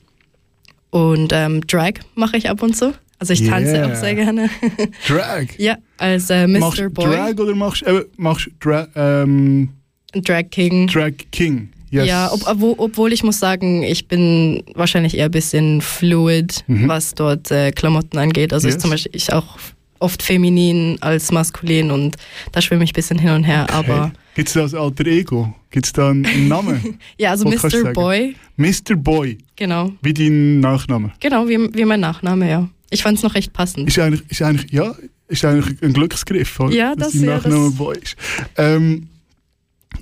Und 0.90 1.32
ähm, 1.32 1.62
Drag 1.68 1.94
mache 2.16 2.38
ich 2.38 2.50
ab 2.50 2.62
und 2.62 2.76
zu. 2.76 2.94
Also 3.22 3.34
ich 3.34 3.48
tanze 3.48 3.74
yeah. 3.74 3.88
auch 3.88 3.96
sehr 3.96 4.16
gerne. 4.16 4.50
Drag? 5.08 5.46
ja, 5.60 5.78
als 6.00 6.32
äh, 6.32 6.48
Mr. 6.48 6.60
Machst 6.60 6.94
Boy. 6.96 7.06
Drag 7.06 7.38
oder 7.38 7.54
machst 7.54 7.84
du 7.86 8.00
äh, 8.00 8.06
machst 8.18 8.50
Dra 8.60 8.88
ähm, 8.96 9.70
Drag 10.12 10.50
King? 10.50 10.88
Drag 10.88 11.12
King. 11.32 11.70
Yes. 11.92 12.08
Ja, 12.08 12.32
ob, 12.32 12.48
ob, 12.48 12.80
obwohl 12.80 13.14
ich 13.14 13.22
muss 13.22 13.38
sagen, 13.38 13.84
ich 13.84 14.08
bin 14.08 14.64
wahrscheinlich 14.74 15.16
eher 15.16 15.26
ein 15.26 15.32
bisschen 15.32 15.82
fluid, 15.82 16.64
mhm. 16.66 16.88
was 16.88 17.14
dort 17.14 17.52
äh, 17.52 17.72
Klamotten 17.72 18.18
angeht. 18.18 18.54
Also 18.54 18.68
yes. 18.68 18.78
ich 18.78 18.82
zum 18.82 18.90
Beispiel 18.90 19.12
ich 19.14 19.32
auch 19.32 19.60
oft 20.00 20.24
feminin 20.24 20.98
als 21.02 21.32
maskulin 21.32 21.92
und 21.92 22.16
da 22.54 22.62
schwimme 22.64 22.84
ich 22.84 22.90
ein 22.90 22.96
bisschen 22.96 23.20
hin 23.20 23.30
und 23.30 23.44
her. 23.44 23.68
Okay. 23.70 23.74
Aber 23.76 24.12
Gibt 24.34 24.48
es 24.48 24.56
da 24.56 24.62
als 24.62 24.74
Alter 24.74 25.06
Ego? 25.06 25.54
Gibt 25.70 25.86
es 25.86 25.94
da 25.94 26.10
einen 26.10 26.48
Namen? 26.48 26.98
ja, 27.20 27.30
also 27.32 27.48
Mr. 27.48 27.94
Boy. 27.94 28.36
Mr. 28.58 28.96
Boy. 28.96 29.38
Genau. 29.56 29.92
Wie 30.02 30.14
dein 30.14 30.60
Nachname? 30.60 31.12
Genau, 31.20 31.48
wie, 31.48 31.72
wie 31.72 31.86
mein 31.86 32.00
Nachname, 32.00 32.50
ja. 32.50 32.68
Ich 32.92 33.04
fand 33.04 33.18
es 33.18 33.24
noch 33.24 33.34
recht 33.36 33.54
passend. 33.54 33.88
Ist 33.88 33.98
eigentlich, 33.98 34.30
ist 34.30 34.42
eigentlich, 34.42 34.72
ja, 34.72 34.94
ist 35.28 35.46
eigentlich 35.46 35.82
ein 35.82 35.94
Glücksgriff, 35.94 36.60
oder? 36.60 36.76
Ja, 36.76 36.94
das, 36.94 37.14
dass 37.14 37.22
ja, 37.22 37.40
das 37.40 37.76
Boy 37.76 37.98
ist. 37.98 38.18
Ähm, 38.58 39.08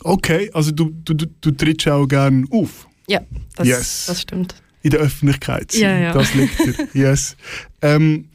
okay, 0.04 0.50
also 0.54 0.72
du, 0.72 0.92
du, 1.06 1.14
du, 1.14 1.28
du 1.40 1.52
trittst 1.52 1.88
auch 1.88 2.08
gerne 2.08 2.46
auf. 2.50 2.88
Ja, 3.08 3.22
das, 3.56 3.68
yes. 3.68 4.06
das 4.08 4.22
stimmt. 4.22 4.56
In 4.82 4.90
der 4.90 5.02
Öffentlichkeit. 5.02 5.74
Ja, 5.76 5.98
ja. 5.98 6.14
Das 6.14 6.34
liegt 6.34 6.60
dir. 6.60 6.88
yes. 6.94 7.36
Ähm, 7.82 8.30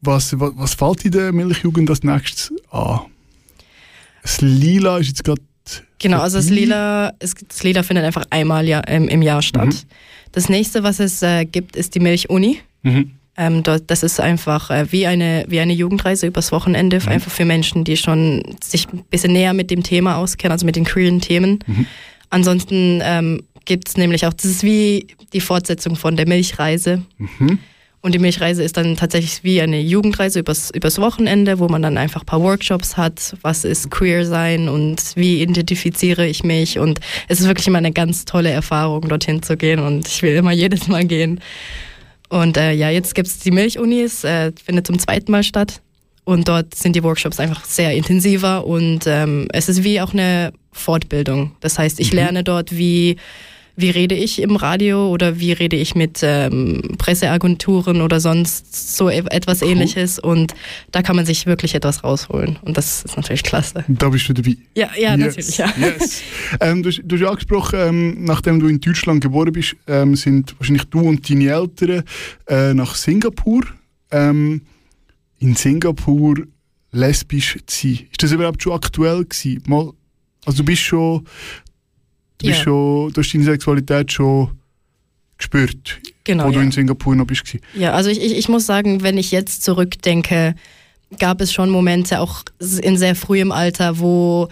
was, 0.00 0.38
was, 0.38 0.52
was 0.54 0.74
fällt 0.74 1.04
in 1.04 1.10
der 1.10 1.32
Milchjugend 1.32 1.90
als 1.90 2.04
nächstes 2.04 2.52
an? 2.70 3.00
Das 4.22 4.40
Lila 4.40 4.98
ist 4.98 5.08
jetzt 5.08 5.24
gerade. 5.24 5.42
Genau, 5.98 6.20
also 6.20 6.38
das 6.38 6.50
Lila, 6.50 7.12
es, 7.18 7.34
das 7.34 7.62
Lila 7.62 7.82
findet 7.82 8.04
einfach 8.04 8.24
einmal 8.30 8.66
ja, 8.66 8.80
im, 8.80 9.08
im 9.08 9.22
Jahr 9.22 9.42
statt. 9.42 9.66
Mhm. 9.66 9.78
Das 10.32 10.48
nächste, 10.48 10.82
was 10.82 11.00
es 11.00 11.22
äh, 11.22 11.44
gibt, 11.44 11.76
ist 11.76 11.94
die 11.94 12.00
Milchuni. 12.00 12.60
Mhm. 12.82 13.12
Ähm, 13.40 13.62
dort, 13.62 13.84
das 13.86 14.02
ist 14.02 14.20
einfach 14.20 14.68
äh, 14.68 14.92
wie, 14.92 15.06
eine, 15.06 15.46
wie 15.48 15.60
eine 15.60 15.72
Jugendreise 15.72 16.26
übers 16.26 16.52
Wochenende, 16.52 17.00
mhm. 17.00 17.08
einfach 17.08 17.30
für 17.30 17.46
Menschen, 17.46 17.84
die 17.84 17.96
schon 17.96 18.42
sich 18.62 18.86
ein 18.92 19.02
bisschen 19.08 19.32
näher 19.32 19.54
mit 19.54 19.70
dem 19.70 19.82
Thema 19.82 20.16
auskennen, 20.16 20.52
also 20.52 20.66
mit 20.66 20.76
den 20.76 20.84
queeren 20.84 21.22
Themen. 21.22 21.60
Mhm. 21.66 21.86
Ansonsten 22.28 23.00
ähm, 23.02 23.42
gibt 23.64 23.88
es 23.88 23.96
nämlich 23.96 24.26
auch, 24.26 24.34
das 24.34 24.44
ist 24.44 24.62
wie 24.62 25.06
die 25.32 25.40
Fortsetzung 25.40 25.96
von 25.96 26.16
der 26.16 26.28
Milchreise. 26.28 27.00
Mhm. 27.16 27.58
Und 28.02 28.14
die 28.14 28.18
Milchreise 28.18 28.62
ist 28.62 28.76
dann 28.76 28.96
tatsächlich 28.96 29.42
wie 29.42 29.62
eine 29.62 29.80
Jugendreise 29.80 30.40
übers, 30.40 30.70
übers 30.70 30.98
Wochenende, 30.98 31.60
wo 31.60 31.68
man 31.68 31.80
dann 31.80 31.96
einfach 31.96 32.20
ein 32.20 32.26
paar 32.26 32.42
Workshops 32.42 32.98
hat. 32.98 33.36
Was 33.40 33.64
ist 33.64 33.90
queer 33.90 34.26
sein 34.26 34.68
und 34.68 35.00
wie 35.14 35.40
identifiziere 35.40 36.26
ich 36.26 36.44
mich? 36.44 36.78
Und 36.78 37.00
es 37.28 37.40
ist 37.40 37.46
wirklich 37.46 37.68
immer 37.68 37.78
eine 37.78 37.92
ganz 37.92 38.26
tolle 38.26 38.50
Erfahrung, 38.50 39.08
dorthin 39.08 39.42
zu 39.42 39.56
gehen. 39.56 39.80
Und 39.80 40.08
ich 40.08 40.22
will 40.22 40.34
immer 40.34 40.52
jedes 40.52 40.88
Mal 40.88 41.06
gehen. 41.06 41.40
Und 42.30 42.56
äh, 42.56 42.72
ja, 42.72 42.88
jetzt 42.88 43.14
gibt 43.14 43.28
es 43.28 43.40
die 43.40 43.50
Milchunis, 43.50 44.24
äh, 44.24 44.52
findet 44.64 44.86
zum 44.86 44.98
zweiten 44.98 45.30
Mal 45.30 45.42
statt. 45.42 45.82
Und 46.24 46.48
dort 46.48 46.74
sind 46.74 46.94
die 46.94 47.02
Workshops 47.02 47.40
einfach 47.40 47.64
sehr 47.64 47.92
intensiver 47.92 48.64
und 48.64 49.00
ähm, 49.06 49.48
es 49.52 49.68
ist 49.68 49.82
wie 49.82 50.00
auch 50.00 50.12
eine 50.12 50.52
Fortbildung. 50.70 51.52
Das 51.60 51.78
heißt, 51.78 51.98
ich 51.98 52.12
mhm. 52.12 52.18
lerne 52.18 52.44
dort, 52.44 52.76
wie 52.76 53.16
wie 53.76 53.90
rede 53.90 54.14
ich 54.14 54.40
im 54.40 54.56
Radio 54.56 55.08
oder 55.08 55.40
wie 55.40 55.52
rede 55.52 55.76
ich 55.76 55.94
mit 55.94 56.20
ähm, 56.22 56.96
Presseagenturen 56.98 58.00
oder 58.00 58.20
sonst 58.20 58.96
so 58.96 59.08
e-, 59.08 59.24
etwas 59.30 59.62
cool. 59.62 59.70
ähnliches. 59.70 60.18
Und 60.18 60.54
da 60.92 61.02
kann 61.02 61.16
man 61.16 61.26
sich 61.26 61.46
wirklich 61.46 61.74
etwas 61.74 62.04
rausholen. 62.04 62.58
Und 62.62 62.76
das 62.76 63.04
ist 63.04 63.16
natürlich 63.16 63.42
klasse. 63.42 63.84
Da 63.88 64.08
bist 64.08 64.28
du 64.28 64.32
dabei. 64.32 64.56
Ja, 64.74 64.90
ja 64.96 65.14
yes. 65.14 65.18
natürlich. 65.18 65.58
Ja. 65.58 65.72
Yes. 65.78 66.22
ähm, 66.60 66.82
du, 66.82 66.90
du 66.90 67.16
hast 67.16 67.22
ja 67.22 67.28
angesprochen, 67.30 67.78
ähm, 67.80 68.24
nachdem 68.24 68.60
du 68.60 68.68
in 68.68 68.80
Deutschland 68.80 69.22
geboren 69.22 69.52
bist, 69.52 69.76
ähm, 69.86 70.16
sind 70.16 70.54
wahrscheinlich 70.58 70.84
du 70.84 71.00
und 71.00 71.28
deine 71.28 71.50
Eltern 71.50 72.02
äh, 72.48 72.74
nach 72.74 72.94
Singapur. 72.94 73.62
Ähm, 74.10 74.62
in 75.38 75.54
Singapur 75.54 76.36
lesbisch 76.92 77.58
zu 77.66 77.88
sein. 77.88 78.06
Ist 78.10 78.22
das 78.22 78.32
überhaupt 78.32 78.62
schon 78.62 78.72
aktuell 78.72 79.24
gewesen? 79.24 79.62
Mal, 79.66 79.92
also 80.44 80.58
du 80.58 80.64
bist 80.64 80.82
schon 80.82 81.26
Du, 82.40 82.46
bist 82.46 82.58
ja. 82.58 82.64
schon, 82.64 83.12
du 83.12 83.20
hast 83.20 83.34
deine 83.34 83.44
Sexualität 83.44 84.12
schon 84.12 84.50
gespürt, 85.38 86.00
genau, 86.24 86.44
wo 86.44 86.48
ja. 86.48 86.54
du 86.54 86.60
in 86.60 86.72
Singapur 86.72 87.14
noch 87.14 87.26
bist. 87.26 87.56
Ja, 87.74 87.92
also 87.92 88.10
ich, 88.10 88.22
ich, 88.22 88.36
ich 88.36 88.48
muss 88.48 88.66
sagen, 88.66 89.02
wenn 89.02 89.18
ich 89.18 89.30
jetzt 89.30 89.62
zurückdenke, 89.62 90.54
gab 91.18 91.40
es 91.40 91.52
schon 91.52 91.70
Momente, 91.70 92.20
auch 92.20 92.42
in 92.82 92.96
sehr 92.96 93.14
frühem 93.14 93.52
Alter, 93.52 93.98
wo, 93.98 94.48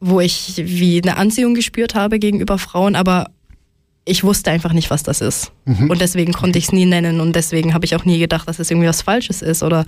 wo 0.00 0.20
ich 0.20 0.54
wie 0.56 1.00
eine 1.02 1.16
Anziehung 1.16 1.54
gespürt 1.54 1.94
habe 1.94 2.18
gegenüber 2.18 2.58
Frauen, 2.58 2.96
aber 2.96 3.30
ich 4.04 4.24
wusste 4.24 4.50
einfach 4.50 4.72
nicht, 4.72 4.90
was 4.90 5.02
das 5.02 5.20
ist. 5.20 5.52
Mhm. 5.66 5.90
Und 5.90 6.00
deswegen 6.00 6.32
konnte 6.32 6.58
ich 6.58 6.64
es 6.64 6.72
nie 6.72 6.86
nennen 6.86 7.20
und 7.20 7.36
deswegen 7.36 7.74
habe 7.74 7.84
ich 7.84 7.94
auch 7.94 8.04
nie 8.04 8.18
gedacht, 8.18 8.48
dass 8.48 8.58
es 8.58 8.70
irgendwie 8.70 8.88
was 8.88 9.02
Falsches 9.02 9.42
ist. 9.42 9.62
Oder 9.62 9.84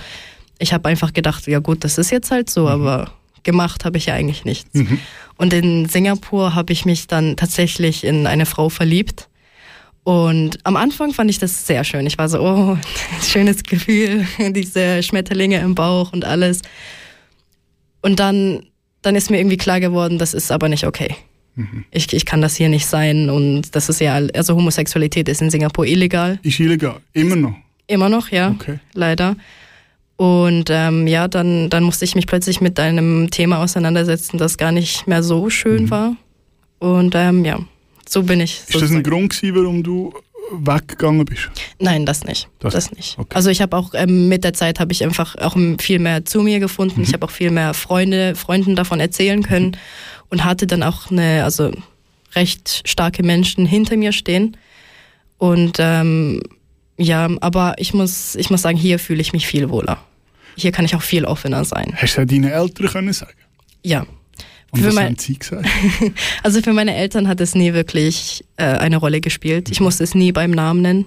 ich 0.58 0.72
habe 0.72 0.88
einfach 0.88 1.12
gedacht, 1.12 1.46
ja 1.46 1.58
gut, 1.58 1.82
das 1.84 1.98
ist 1.98 2.10
jetzt 2.10 2.30
halt 2.30 2.48
so, 2.48 2.62
mhm. 2.62 2.68
aber 2.68 3.12
gemacht 3.42 3.84
habe 3.84 3.98
ich 3.98 4.06
ja 4.06 4.14
eigentlich 4.14 4.44
nichts. 4.44 4.74
Mhm. 4.74 4.98
Und 5.36 5.52
in 5.52 5.88
Singapur 5.88 6.54
habe 6.54 6.72
ich 6.72 6.84
mich 6.84 7.06
dann 7.06 7.36
tatsächlich 7.36 8.04
in 8.04 8.26
eine 8.26 8.46
Frau 8.46 8.68
verliebt. 8.68 9.28
Und 10.04 10.58
am 10.64 10.76
Anfang 10.76 11.12
fand 11.12 11.30
ich 11.30 11.38
das 11.38 11.66
sehr 11.66 11.84
schön. 11.84 12.06
Ich 12.06 12.18
war 12.18 12.28
so, 12.28 12.40
oh, 12.40 12.78
schönes 13.22 13.62
Gefühl, 13.62 14.26
diese 14.50 15.02
Schmetterlinge 15.02 15.58
im 15.58 15.74
Bauch 15.74 16.12
und 16.12 16.24
alles. 16.24 16.62
Und 18.00 18.18
dann, 18.18 18.64
dann 19.02 19.14
ist 19.14 19.30
mir 19.30 19.38
irgendwie 19.38 19.56
klar 19.56 19.80
geworden, 19.80 20.18
das 20.18 20.34
ist 20.34 20.50
aber 20.50 20.68
nicht 20.68 20.86
okay. 20.86 21.14
Mhm. 21.54 21.84
Ich, 21.90 22.12
ich 22.12 22.24
kann 22.24 22.40
das 22.40 22.56
hier 22.56 22.68
nicht 22.68 22.86
sein 22.86 23.30
und 23.30 23.76
das 23.76 23.88
ist 23.88 24.00
ja, 24.00 24.14
also 24.14 24.56
Homosexualität 24.56 25.28
ist 25.28 25.42
in 25.42 25.50
Singapur 25.50 25.86
illegal. 25.86 26.38
Ist 26.42 26.58
illegal, 26.58 27.00
immer 27.12 27.36
noch? 27.36 27.54
Immer 27.86 28.08
noch, 28.08 28.30
ja, 28.30 28.50
okay. 28.50 28.80
leider. 28.94 29.36
Und 30.16 30.68
ähm, 30.70 31.06
ja, 31.06 31.26
dann, 31.28 31.70
dann 31.70 31.82
musste 31.82 32.04
ich 32.04 32.14
mich 32.14 32.26
plötzlich 32.26 32.60
mit 32.60 32.78
einem 32.78 33.30
Thema 33.30 33.62
auseinandersetzen, 33.62 34.38
das 34.38 34.56
gar 34.56 34.72
nicht 34.72 35.06
mehr 35.06 35.22
so 35.22 35.50
schön 35.50 35.84
mhm. 35.84 35.90
war. 35.90 36.16
Und 36.78 37.14
ähm, 37.14 37.44
ja, 37.44 37.60
so 38.08 38.22
bin 38.22 38.40
ich. 38.40 38.60
Ist 38.68 38.80
das 38.80 38.90
ein 38.90 39.02
Grund 39.02 39.34
gewesen, 39.34 39.56
warum 39.56 39.82
du 39.82 40.12
weggegangen 40.52 41.24
bist? 41.24 41.50
Nein, 41.78 42.04
das 42.04 42.24
nicht. 42.24 42.48
Das, 42.58 42.74
das 42.74 42.92
nicht. 42.92 43.18
Okay. 43.18 43.34
Also 43.34 43.50
ich 43.50 43.62
habe 43.62 43.76
auch 43.76 43.94
ähm, 43.94 44.28
mit 44.28 44.44
der 44.44 44.52
Zeit 44.52 44.80
habe 44.80 44.92
ich 44.92 45.02
einfach 45.02 45.36
auch 45.36 45.56
viel 45.80 45.98
mehr 45.98 46.24
zu 46.24 46.42
mir 46.42 46.60
gefunden. 46.60 47.00
Mhm. 47.00 47.06
Ich 47.06 47.12
habe 47.12 47.26
auch 47.26 47.30
viel 47.30 47.50
mehr 47.50 47.74
Freunde, 47.74 48.34
Freunden 48.34 48.76
davon 48.76 49.00
erzählen 49.00 49.42
können 49.42 49.66
mhm. 49.66 49.76
und 50.28 50.44
hatte 50.44 50.66
dann 50.66 50.82
auch 50.82 51.10
eine, 51.10 51.44
also 51.44 51.72
recht 52.34 52.82
starke 52.84 53.22
Menschen 53.22 53.66
hinter 53.66 53.96
mir 53.96 54.12
stehen. 54.12 54.56
Und 55.38 55.78
ähm, 55.78 56.40
ja, 57.02 57.28
aber 57.40 57.74
ich 57.78 57.94
muss, 57.94 58.34
ich 58.36 58.50
muss 58.50 58.62
sagen, 58.62 58.78
hier 58.78 58.98
fühle 58.98 59.20
ich 59.20 59.32
mich 59.32 59.46
viel 59.46 59.70
wohler 59.70 59.98
hier 60.56 60.72
kann 60.72 60.84
ich 60.84 60.94
auch 60.94 61.02
viel 61.02 61.24
offener 61.24 61.64
sein. 61.64 61.94
Hast 61.96 62.16
du 62.16 62.26
deine 62.26 62.52
Eltern 62.52 62.86
können 62.88 63.12
sagen? 63.12 63.32
Ja. 63.82 64.06
Und 64.70 64.80
für 64.80 64.86
was 64.86 64.94
mein, 64.94 65.06
haben 65.06 65.18
sie 65.18 65.38
gesagt? 65.38 65.68
also 66.42 66.62
für 66.62 66.72
meine 66.72 66.94
Eltern 66.94 67.28
hat 67.28 67.40
es 67.40 67.54
nie 67.54 67.74
wirklich 67.74 68.44
äh, 68.56 68.64
eine 68.64 68.96
Rolle 68.96 69.20
gespielt. 69.20 69.70
Ich 69.70 69.80
musste 69.80 70.04
es 70.04 70.14
nie 70.14 70.32
beim 70.32 70.50
Namen 70.50 70.80
nennen. 70.80 71.06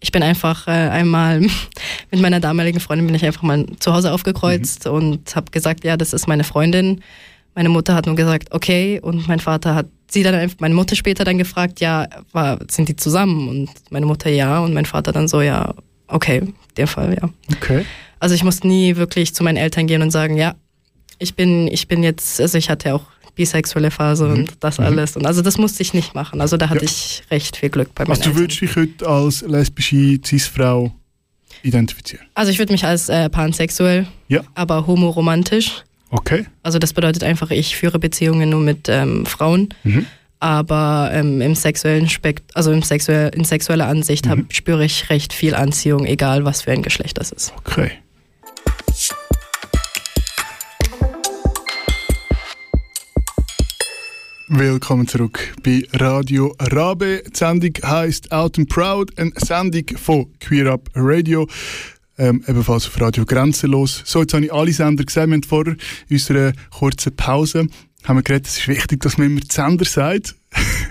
Ich 0.00 0.12
bin 0.12 0.22
einfach 0.22 0.68
äh, 0.68 0.70
einmal 0.70 1.40
mit 2.10 2.20
meiner 2.20 2.40
damaligen 2.40 2.80
Freundin 2.80 3.06
bin 3.06 3.16
ich 3.16 3.24
einfach 3.24 3.42
mal 3.42 3.66
zu 3.80 3.92
Hause 3.92 4.12
aufgekreuzt 4.12 4.86
mhm. 4.86 4.92
und 4.92 5.36
habe 5.36 5.50
gesagt, 5.50 5.84
ja, 5.84 5.96
das 5.96 6.12
ist 6.12 6.28
meine 6.28 6.44
Freundin. 6.44 7.02
Meine 7.54 7.68
Mutter 7.68 7.94
hat 7.94 8.06
nur 8.06 8.16
gesagt, 8.16 8.52
okay, 8.52 9.00
und 9.00 9.26
mein 9.28 9.40
Vater 9.40 9.74
hat 9.74 9.86
sie 10.08 10.22
dann 10.22 10.34
einfach, 10.34 10.58
meine 10.60 10.74
Mutter 10.74 10.96
später 10.96 11.24
dann 11.24 11.38
gefragt, 11.38 11.80
ja, 11.80 12.06
war, 12.32 12.58
sind 12.68 12.88
die 12.88 12.96
zusammen? 12.96 13.48
Und 13.48 13.70
meine 13.90 14.06
Mutter 14.06 14.30
ja 14.30 14.60
und 14.60 14.74
mein 14.74 14.86
Vater 14.86 15.12
dann 15.12 15.28
so, 15.28 15.40
ja, 15.40 15.74
okay, 16.08 16.42
der 16.76 16.86
Fall, 16.86 17.16
ja. 17.20 17.28
Okay. 17.56 17.84
Also 18.18 18.34
ich 18.34 18.44
musste 18.44 18.68
nie 18.68 18.96
wirklich 18.96 19.34
zu 19.34 19.42
meinen 19.42 19.56
Eltern 19.56 19.86
gehen 19.86 20.02
und 20.02 20.10
sagen, 20.10 20.36
ja, 20.36 20.54
ich 21.18 21.34
bin, 21.34 21.68
ich 21.68 21.88
bin 21.88 22.02
jetzt, 22.02 22.40
also 22.40 22.58
ich 22.58 22.70
hatte 22.70 22.94
auch 22.94 23.04
bisexuelle 23.34 23.90
Phase 23.90 24.26
mhm. 24.26 24.32
und 24.32 24.52
das 24.60 24.78
mhm. 24.78 24.86
alles. 24.86 25.16
Und 25.16 25.26
also 25.26 25.42
das 25.42 25.58
musste 25.58 25.82
ich 25.82 25.94
nicht 25.94 26.14
machen. 26.14 26.40
Also 26.40 26.56
da 26.56 26.68
hatte 26.68 26.84
ja. 26.84 26.90
ich 26.90 27.22
recht 27.30 27.56
viel 27.56 27.70
Glück 27.70 27.94
bei 27.94 28.04
meinen 28.04 28.18
Also 28.18 28.30
du 28.30 28.36
würdest 28.36 28.60
dich 28.60 28.76
heute 28.76 29.06
als 29.06 29.42
lesbische 29.42 30.18
Cis-Frau 30.24 30.92
identifizieren? 31.62 32.26
Also 32.34 32.50
ich 32.50 32.58
würde 32.58 32.72
mich 32.72 32.84
als 32.84 33.08
äh, 33.08 33.28
pansexuell, 33.28 34.06
ja. 34.28 34.42
aber 34.54 34.86
homoromantisch. 34.86 35.84
Okay. 36.10 36.46
Also 36.62 36.78
das 36.78 36.92
bedeutet 36.92 37.22
einfach, 37.22 37.50
ich 37.50 37.76
führe 37.76 37.98
Beziehungen 37.98 38.50
nur 38.50 38.60
mit 38.60 38.88
ähm, 38.88 39.26
Frauen. 39.26 39.68
Mhm. 39.84 40.06
Aber 40.40 41.10
ähm, 41.12 41.40
im 41.42 41.54
sexuellen 41.54 42.08
Spekt 42.08 42.56
also 42.56 42.72
im 42.72 42.82
sexuell, 42.82 43.30
in 43.34 43.44
sexueller 43.44 43.86
Ansicht 43.86 44.26
mhm. 44.26 44.30
hab, 44.30 44.38
spüre 44.52 44.84
ich 44.84 45.10
recht 45.10 45.32
viel 45.32 45.54
Anziehung, 45.54 46.06
egal 46.06 46.44
was 46.44 46.62
für 46.62 46.72
ein 46.72 46.82
Geschlecht 46.82 47.18
das 47.18 47.30
ist. 47.30 47.52
Okay. 47.58 47.92
Willkommen 54.48 55.06
zurück 55.06 55.54
bei 55.62 55.86
Radio 55.92 56.56
Rabe. 56.58 57.22
Die 57.24 57.36
Sendung 57.36 57.72
heisst 57.84 58.32
Out 58.32 58.58
and 58.58 58.68
Proud, 58.68 59.16
eine 59.16 59.30
Sendung 59.36 59.84
von 59.96 60.26
Queer 60.40 60.72
Up 60.72 60.90
Radio. 60.96 61.46
Ähm, 62.20 62.44
ebenfalls 62.46 62.86
auf 62.86 63.00
Radio 63.00 63.24
Grenzenlos. 63.24 64.02
So, 64.04 64.20
jetzt 64.20 64.34
habe 64.34 64.44
ich 64.44 64.52
alle 64.52 64.72
Sender 64.74 65.04
gesehen. 65.04 65.30
Wir 65.30 65.36
haben 65.36 65.42
vorher 65.42 65.72
in 66.08 66.16
unserer 66.16 66.52
kurzen 66.70 67.16
Pause 67.16 67.66
haben 68.04 68.16
wir 68.16 68.22
geredet, 68.22 68.46
es 68.46 68.58
ist 68.58 68.68
wichtig, 68.68 69.00
dass 69.00 69.18
man 69.18 69.26
immer 69.26 69.40
die 69.40 69.52
Sender 69.52 69.84
sagt. 69.84 70.34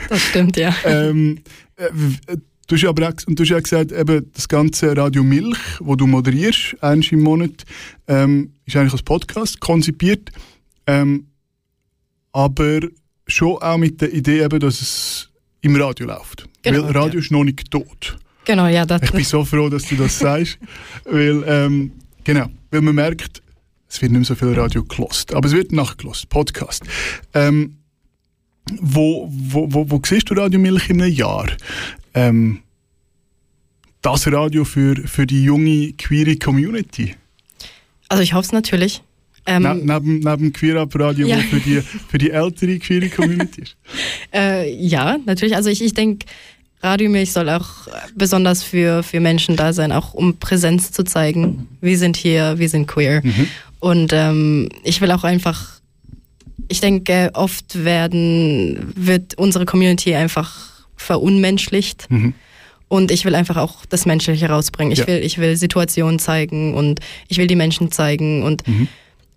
Das 0.10 0.22
stimmt, 0.22 0.58
ja. 0.58 0.76
ähm, 0.86 1.40
äh, 1.76 1.90
Du 2.68 2.76
hast, 2.76 2.86
aber 2.86 3.10
auch, 3.10 3.14
und 3.26 3.40
du 3.40 3.42
hast 3.42 3.50
ja 3.50 3.60
gesagt, 3.60 3.92
eben 3.92 4.32
das 4.32 4.48
ganze 4.48 4.96
Radio 4.96 5.24
Milch, 5.24 5.58
wo 5.80 5.96
du 5.96 6.06
moderierst, 6.06 6.76
eins 6.82 7.12
im 7.12 7.22
Monat, 7.22 7.66
ähm, 8.08 8.54
ist 8.68 8.76
eigentlich 8.76 8.94
als 8.94 9.02
Podcast 9.02 9.60
konzipiert. 9.60 10.30
Ähm, 10.86 11.30
aber 12.32 12.82
schon 13.26 13.58
auch 13.58 13.78
mit 13.78 14.02
der 14.02 14.14
Idee, 14.14 14.44
eben, 14.44 14.60
dass 14.60 14.82
es 14.82 15.30
im 15.62 15.76
Radio 15.78 16.06
läuft. 16.06 16.48
Genau, 16.62 16.84
weil 16.84 16.92
Radio 16.92 17.16
ja. 17.16 17.26
ist 17.26 17.32
noch 17.32 17.44
nicht 17.44 17.72
tot. 17.72 18.20
Genau, 18.50 18.66
ja. 18.66 18.84
Das 18.84 19.04
ich 19.04 19.12
bin 19.12 19.24
so 19.24 19.46
froh, 19.46 19.70
dass 19.70 19.84
du 19.84 19.96
das 19.96 20.18
sagst. 20.18 20.58
weil, 21.06 21.44
ähm, 21.46 21.92
genau, 22.24 22.48
weil 22.72 22.82
man 22.82 22.96
merkt, 22.96 23.44
es 23.88 24.02
wird 24.02 24.12
nicht 24.12 24.22
mehr 24.22 24.26
so 24.26 24.34
viel 24.34 24.60
Radio 24.60 24.84
gelost. 24.84 25.36
Aber 25.36 25.48
es 25.48 25.54
wird 25.54 25.72
nachgelost, 25.72 26.30
Podcast. 26.30 26.84
Ähm, 27.36 27.78
wo, 28.82 29.30
wo, 29.32 29.72
wo, 29.72 29.92
wo 29.92 30.02
siehst 30.04 30.32
du 30.32 30.34
Radio 30.34 30.60
Milch 30.60 30.90
in 30.90 31.00
einem 31.00 31.14
Jahr? 31.14 31.46
Ähm, 32.16 32.62
das 34.02 34.26
Radio 34.32 34.66
für, 34.66 34.96
für 34.96 35.28
die 35.28 35.44
junge 35.44 35.94
queere 35.94 36.36
Community? 36.36 37.14
Also 38.08 38.24
ich 38.24 38.34
hoffe 38.34 38.48
es 38.48 38.52
natürlich. 38.52 39.04
Ähm, 39.46 39.62
ne, 39.62 39.76
neben, 39.76 40.22
neben 40.22 40.54
Queer 40.54 40.78
Up 40.78 41.00
Radio, 41.00 41.28
ja. 41.28 41.38
für 41.38 41.60
die, 41.60 41.82
für 41.82 42.18
die 42.18 42.32
ältere 42.32 42.80
queere 42.80 43.10
Community 43.16 43.62
ist? 43.62 43.78
äh, 44.34 44.74
ja, 44.74 45.20
natürlich. 45.24 45.56
Also 45.56 45.70
ich, 45.70 45.84
ich 45.84 45.94
denke, 45.94 46.26
Radiomilch 46.82 47.34
soll 47.34 47.50
auch 47.50 47.68
besonders 48.16 48.64
für, 48.64 49.04
für 49.04 49.20
Menschen 49.20 49.56
da 49.56 49.74
sein, 49.74 49.92
auch 49.92 50.14
um 50.14 50.38
Präsenz 50.38 50.92
zu 50.92 51.04
zeigen. 51.04 51.68
Wir 51.82 51.98
sind 51.98 52.16
hier, 52.16 52.58
wir 52.58 52.70
sind 52.70 52.88
queer. 52.88 53.22
Mhm. 53.24 53.48
Und 53.80 54.12
ähm, 54.14 54.70
ich 54.84 55.02
will 55.02 55.12
auch 55.12 55.24
einfach, 55.24 55.80
ich 56.70 56.80
denke, 56.82 57.32
oft 57.34 57.84
werden, 57.84 58.94
wird 58.96 59.38
unsere 59.38 59.66
Community 59.66 60.16
einfach 60.16 60.56
verunmenschlicht. 60.96 62.10
Mhm. 62.10 62.34
Und 62.88 63.12
ich 63.12 63.24
will 63.26 63.36
einfach 63.36 63.58
auch 63.58 63.86
das 63.88 64.06
Menschliche 64.06 64.48
rausbringen. 64.50 64.92
Ich, 64.94 65.00
Ja. 65.00 65.08
will, 65.08 65.18
ich 65.24 65.38
will 65.38 65.56
Situationen 65.58 66.18
zeigen 66.18 66.74
und 66.74 67.00
ich 67.28 67.38
will 67.38 67.48
die 67.48 67.56
Menschen 67.56 67.92
zeigen 67.92 68.42
und 68.44 68.68
Mhm. 68.68 68.88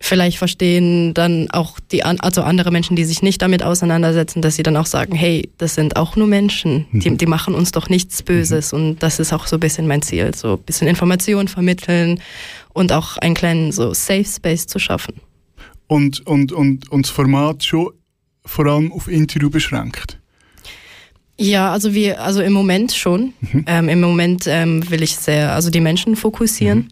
Vielleicht 0.04 0.36
verstehen 0.36 1.14
dann 1.14 1.48
auch 1.50 1.78
die 1.80 2.02
an- 2.04 2.20
also 2.20 2.42
andere 2.42 2.70
Menschen, 2.70 2.96
die 2.96 3.04
sich 3.04 3.22
nicht 3.22 3.40
damit 3.40 3.62
auseinandersetzen, 3.62 4.42
dass 4.42 4.56
sie 4.56 4.62
dann 4.62 4.76
auch 4.76 4.86
sagen, 4.86 5.14
hey, 5.14 5.48
das 5.58 5.74
sind 5.76 5.96
auch 5.96 6.16
nur 6.16 6.26
Menschen, 6.26 6.86
Mhm. 6.90 7.00
die, 7.00 7.16
die 7.16 7.26
machen 7.26 7.54
uns 7.54 7.70
doch 7.72 7.88
nichts 7.88 8.22
Böses 8.22 8.72
und 8.72 9.02
das 9.02 9.18
ist 9.20 9.32
auch 9.32 9.46
so 9.46 9.56
ein 9.56 9.60
bisschen 9.60 9.86
mein 9.86 10.02
Ziel, 10.02 10.34
so 10.34 10.54
ein 10.54 10.62
bisschen 10.62 10.88
Information 10.88 11.48
vermitteln 11.48 12.20
und 12.74 12.92
auch 12.92 13.16
einen 13.18 13.34
kleinen 13.34 13.72
so 13.72 13.94
Safe 13.94 14.24
Space 14.24 14.66
zu 14.66 14.78
schaffen. 14.78 15.14
Und, 15.86 16.26
und, 16.26 16.52
und, 16.52 16.90
und 16.90 17.06
das 17.06 17.10
Format 17.10 17.62
schon 17.64 17.90
vor 18.44 18.66
allem 18.66 18.90
auf 18.92 19.08
Interview 19.08 19.50
beschränkt. 19.50 20.18
Ja, 21.38 21.72
also 21.72 21.94
wir, 21.94 22.20
also 22.22 22.40
im 22.42 22.52
Moment 22.52 22.92
schon. 22.92 23.32
Ähm, 23.66 23.88
Im 23.88 24.00
Moment 24.00 24.44
ähm, 24.46 24.88
will 24.90 25.02
ich 25.02 25.16
sehr, 25.16 25.52
also 25.52 25.70
die 25.70 25.80
Menschen 25.80 26.14
fokussieren. 26.16 26.90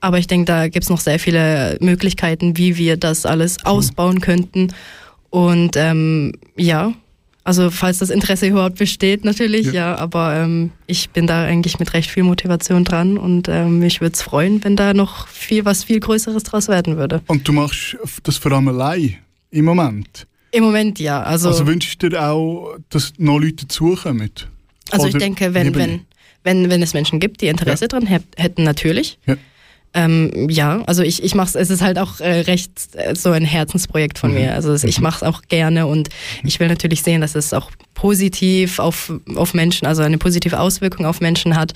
Aber 0.00 0.18
ich 0.18 0.26
denke, 0.26 0.44
da 0.46 0.68
gibt's 0.68 0.88
noch 0.90 1.00
sehr 1.00 1.18
viele 1.18 1.76
Möglichkeiten, 1.80 2.56
wie 2.56 2.76
wir 2.76 2.96
das 2.96 3.26
alles 3.26 3.64
ausbauen 3.64 4.20
könnten. 4.20 4.72
Und 5.30 5.76
ähm, 5.76 6.32
ja, 6.56 6.92
also 7.44 7.70
falls 7.70 7.98
das 7.98 8.10
Interesse 8.10 8.46
überhaupt 8.48 8.76
besteht, 8.78 9.24
natürlich, 9.24 9.66
Ja. 9.66 9.72
ja. 9.72 9.96
aber 9.98 10.34
ähm, 10.36 10.70
ich 10.86 11.10
bin 11.10 11.26
da 11.26 11.44
eigentlich 11.44 11.78
mit 11.78 11.94
recht 11.94 12.10
viel 12.10 12.22
Motivation 12.24 12.84
dran 12.84 13.18
und 13.18 13.48
ähm, 13.48 13.78
mich 13.78 14.00
würde 14.00 14.14
es 14.14 14.22
freuen, 14.22 14.62
wenn 14.64 14.74
da 14.76 14.94
noch 14.94 15.28
viel 15.28 15.64
was 15.64 15.84
viel 15.84 16.00
Größeres 16.00 16.42
draus 16.42 16.68
werden 16.68 16.96
würde. 16.96 17.22
Und 17.28 17.46
du 17.46 17.52
machst 17.52 17.96
das 18.24 18.36
vor 18.36 18.52
allem 18.52 18.68
allein 18.68 19.16
im 19.50 19.64
Moment. 19.64 20.26
Im 20.52 20.64
Moment 20.64 20.98
ja. 20.98 21.22
Also, 21.22 21.48
Also, 21.48 21.66
wünschst 21.66 22.02
du 22.02 22.08
dir 22.08 22.22
auch, 22.30 22.76
dass 22.90 23.12
noch 23.18 23.38
Leute 23.38 23.66
dazukommen? 23.66 24.30
Also 24.90 25.06
ich 25.06 25.14
Oder 25.14 25.24
denke, 25.24 25.52
wenn, 25.54 25.74
wenn, 25.74 26.00
wenn, 26.44 26.70
wenn 26.70 26.82
es 26.82 26.94
Menschen 26.94 27.20
gibt, 27.20 27.40
die 27.42 27.48
Interesse 27.48 27.88
dran 27.88 28.06
hä- 28.06 28.20
hätten, 28.36 28.62
natürlich. 28.62 29.18
Ja. 29.26 29.36
Ähm, 29.94 30.48
ja, 30.50 30.82
also 30.82 31.02
ich, 31.02 31.22
ich 31.22 31.34
mache 31.34 31.48
es, 31.48 31.54
es 31.54 31.70
ist 31.70 31.80
halt 31.80 31.98
auch 31.98 32.20
äh, 32.20 32.40
recht 32.40 32.70
äh, 32.94 33.14
so 33.14 33.30
ein 33.30 33.44
Herzensprojekt 33.44 34.18
von 34.18 34.30
Mhm. 34.32 34.36
mir. 34.38 34.54
Also 34.54 34.74
ich 34.86 35.00
mache 35.00 35.16
es 35.16 35.22
auch 35.22 35.42
gerne 35.48 35.86
und 35.86 36.08
ich 36.44 36.60
will 36.60 36.68
natürlich 36.68 37.02
sehen, 37.02 37.22
dass 37.22 37.34
es 37.34 37.54
auch 37.54 37.70
positiv 37.94 38.78
auf, 38.78 39.12
auf 39.36 39.54
Menschen, 39.54 39.86
also 39.86 40.02
eine 40.02 40.18
positive 40.18 40.60
Auswirkung 40.60 41.06
auf 41.06 41.20
Menschen 41.20 41.56
hat. 41.56 41.72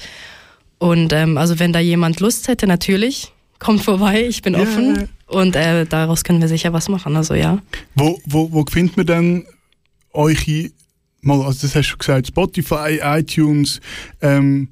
Und 0.79 1.13
ähm, 1.15 1.39
also 1.39 1.59
wenn 1.59 1.73
da 1.73 1.79
jemand 1.81 2.21
Lust 2.21 2.49
hätte, 2.49 2.67
natürlich, 2.67 3.33
kommt 3.59 3.83
vorbei, 3.85 4.27
ich 4.27 4.43
bin 4.43 4.53
Ja. 4.55 4.61
offen 4.61 5.09
und 5.27 5.57
äh, 5.57 5.87
daraus 5.87 6.23
können 6.25 6.41
wir 6.41 6.49
sicher 6.49 6.73
was 6.75 6.89
machen. 6.89 7.17
Also 7.17 7.35
ja. 7.35 7.59
Wo, 7.95 8.19
wo, 8.27 8.53
wo 8.53 8.65
findet 8.71 8.97
man 8.99 9.07
denn 9.07 9.47
euch 10.13 10.71
mal, 11.23 11.41
also 11.43 11.63
das 11.63 11.75
hast 11.75 11.75
du 11.75 11.83
schon 11.85 11.99
gesagt, 11.99 12.27
Spotify, 12.29 12.99
iTunes 13.03 13.81
ähm, 14.21 14.69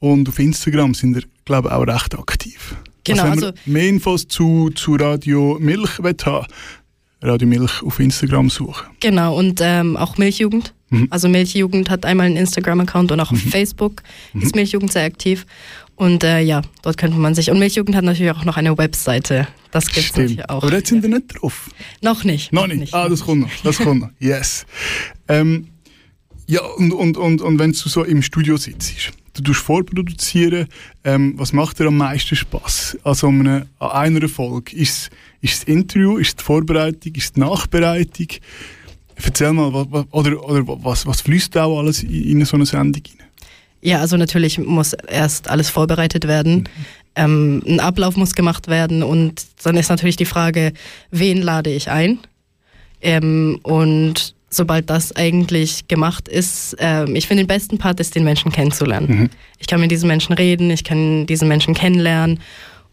und 0.00 0.28
auf 0.28 0.38
Instagram 0.38 0.94
sind 0.94 1.16
ihr, 1.16 1.22
glaube 1.44 1.74
auch 1.74 1.86
recht 1.86 2.18
aktiv. 2.18 2.74
Genau, 3.04 3.22
also, 3.24 3.36
wenn 3.42 3.44
also- 3.48 3.58
mehr 3.66 3.88
Infos 3.88 4.26
zu, 4.28 4.70
zu 4.74 4.94
Radio 4.94 5.58
Milch 5.60 5.98
haben, 5.98 6.46
Radio 7.22 7.48
Milch 7.48 7.82
auf 7.82 8.00
Instagram 8.00 8.50
suchen. 8.50 8.86
Genau, 9.00 9.36
und 9.36 9.60
ähm, 9.62 9.96
auch 9.96 10.18
Milchjugend. 10.18 10.74
Mhm. 10.90 11.08
Also 11.10 11.28
Milchjugend 11.28 11.88
hat 11.90 12.04
einmal 12.04 12.26
einen 12.26 12.36
Instagram-Account 12.36 13.12
und 13.12 13.20
auch 13.20 13.32
auf 13.32 13.40
Facebook 13.40 14.02
Mhm. 14.32 14.42
ist 14.42 14.54
Milchjugend 14.54 14.92
sehr 14.92 15.04
aktiv. 15.04 15.46
Und 15.96 16.24
äh, 16.24 16.40
ja, 16.40 16.60
dort 16.82 16.96
könnte 16.98 17.16
man 17.16 17.34
sich. 17.34 17.50
Und 17.50 17.58
Milchjugend 17.60 17.94
hat 17.96 18.04
natürlich 18.04 18.32
auch 18.32 18.44
noch 18.44 18.56
eine 18.56 18.76
Webseite. 18.76 19.46
Das 19.70 19.86
gibt's 19.86 20.16
natürlich 20.16 20.48
auch. 20.50 20.62
Aber 20.62 20.70
dort 20.70 20.86
sind 20.86 21.02
wir 21.02 21.08
nicht 21.08 21.26
drauf. 21.40 21.70
noch 22.02 22.24
nicht. 22.24 22.52
Noch 22.52 22.66
nicht. 22.66 22.92
Ah, 22.92 23.08
das 23.08 23.20
kommt 23.20 23.42
noch. 23.42 23.50
Das 23.62 23.78
kommt 23.78 24.00
noch. 24.02 24.10
Yes. 24.18 24.66
Ähm, 25.28 25.68
ja, 26.46 26.60
und, 26.62 26.92
und, 26.92 27.16
und, 27.16 27.40
und 27.42 27.58
wenn 27.58 27.72
du 27.72 27.76
so 27.88 28.02
im 28.04 28.22
Studio 28.22 28.56
sitzt, 28.56 29.12
du 29.34 29.42
tust 29.42 29.60
vorproduzieren, 29.60 30.66
ähm, 31.04 31.34
was 31.36 31.52
macht 31.52 31.78
dir 31.78 31.86
am 31.86 31.96
meisten 31.96 32.36
Spaß 32.36 32.98
an, 33.04 33.14
so 33.14 33.28
einer, 33.28 33.66
an 33.78 33.90
einer 33.90 34.28
Folge? 34.28 34.74
Ist 34.76 35.10
es 35.42 35.60
das 35.60 35.64
Interview, 35.64 36.16
ist 36.18 36.28
es 36.28 36.36
die 36.36 36.44
Vorbereitung, 36.44 37.14
ist 37.14 37.24
es 37.24 37.32
die 37.32 37.40
Nachbereitung? 37.40 38.28
Erzähl 39.16 39.52
mal, 39.52 39.72
wa- 39.72 39.86
wa- 39.90 40.06
oder, 40.10 40.42
oder 40.48 40.64
was, 40.82 41.06
was 41.06 41.20
fließt 41.20 41.56
auch 41.58 41.78
alles 41.78 42.02
in, 42.02 42.40
in 42.40 42.44
so 42.44 42.56
eine 42.56 42.66
Sendung 42.66 43.02
rein? 43.18 43.28
Ja, 43.80 44.00
also 44.00 44.16
natürlich 44.16 44.58
muss 44.58 44.94
erst 44.94 45.48
alles 45.48 45.68
vorbereitet 45.68 46.26
werden. 46.26 46.68
Ähm, 47.16 47.62
ein 47.66 47.80
Ablauf 47.80 48.16
muss 48.16 48.34
gemacht 48.34 48.66
werden 48.68 49.02
und 49.02 49.44
dann 49.62 49.76
ist 49.76 49.88
natürlich 49.90 50.16
die 50.16 50.24
Frage, 50.24 50.72
wen 51.10 51.42
lade 51.42 51.70
ich 51.70 51.90
ein? 51.90 52.18
Ähm, 53.02 53.60
und 53.62 54.34
sobald 54.54 54.90
das 54.90 55.14
eigentlich 55.14 55.88
gemacht 55.88 56.28
ist, 56.28 56.76
ähm, 56.78 57.16
ich 57.16 57.26
finde 57.26 57.44
den 57.44 57.48
besten 57.48 57.78
Part 57.78 58.00
ist, 58.00 58.14
den 58.14 58.24
Menschen 58.24 58.52
kennenzulernen. 58.52 59.30
Ich 59.58 59.66
kann 59.66 59.80
mit 59.80 59.90
diesen 59.90 60.06
Menschen 60.06 60.32
reden, 60.34 60.70
ich 60.70 60.84
kann 60.84 61.26
diesen 61.26 61.48
Menschen 61.48 61.74
kennenlernen 61.74 62.40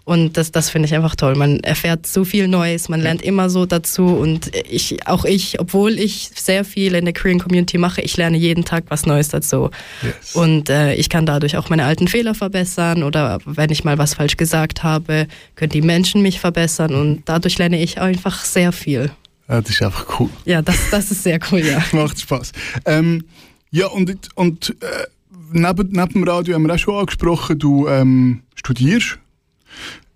und 0.04 0.36
das, 0.36 0.52
das 0.52 0.70
finde 0.70 0.88
ich 0.88 0.96
einfach 0.96 1.16
toll. 1.16 1.36
Man 1.36 1.60
erfährt 1.60 2.08
so 2.08 2.26
viel 2.26 2.48
Neues, 2.48 2.90
man 2.90 3.02
lernt 3.02 3.22
immer 3.22 3.50
so 3.50 3.66
dazu 3.66 4.08
und 4.08 4.52
ich, 4.70 5.08
auch 5.08 5.26
ich, 5.26 5.60
obwohl 5.60 6.00
ich 6.00 6.32
sehr 6.36 6.66
viel 6.66 6.96
in 6.96 7.06
der 7.06 7.14
Korean 7.14 7.40
Community 7.40 7.78
mache, 7.78 8.02
ich 8.02 8.18
lerne 8.18 8.38
jeden 8.38 8.66
Tag 8.66 8.86
was 8.90 9.06
Neues 9.06 9.30
dazu. 9.30 9.70
Yes. 10.02 10.36
Und 10.36 10.70
äh, 10.70 10.96
ich 10.96 11.10
kann 11.10 11.26
dadurch 11.26 11.56
auch 11.56 11.70
meine 11.70 11.86
alten 11.86 12.08
Fehler 12.08 12.34
verbessern 12.34 13.04
oder 13.04 13.40
wenn 13.46 13.70
ich 13.70 13.84
mal 13.84 13.98
was 13.98 14.16
falsch 14.16 14.38
gesagt 14.38 14.84
habe, 14.84 15.28
können 15.56 15.72
die 15.72 15.82
Menschen 15.82 16.22
mich 16.22 16.40
verbessern 16.40 16.96
und 16.96 17.24
dadurch 17.26 17.58
lerne 17.60 17.82
ich 17.82 18.02
einfach 18.02 18.44
sehr 18.44 18.72
viel. 18.72 19.12
Ja, 19.52 19.60
das 19.60 19.70
ist 19.70 19.82
einfach 19.82 20.20
cool. 20.20 20.30
Ja, 20.46 20.62
das, 20.62 20.78
das 20.90 21.12
ist 21.12 21.24
sehr 21.24 21.38
cool, 21.52 21.60
ja. 21.60 21.84
Macht 21.92 22.22
Spaß. 22.22 22.54
Ähm, 22.86 23.26
ja, 23.70 23.88
und, 23.88 24.30
und 24.36 24.70
äh, 24.82 25.08
neben, 25.52 25.90
neben 25.92 26.14
dem 26.14 26.24
Radio 26.24 26.56
haben 26.56 26.64
wir 26.64 26.74
auch 26.74 26.80
schon 26.80 26.96
angesprochen, 26.96 27.60
du 27.60 27.86
ähm, 27.90 28.44
studierst, 28.56 29.20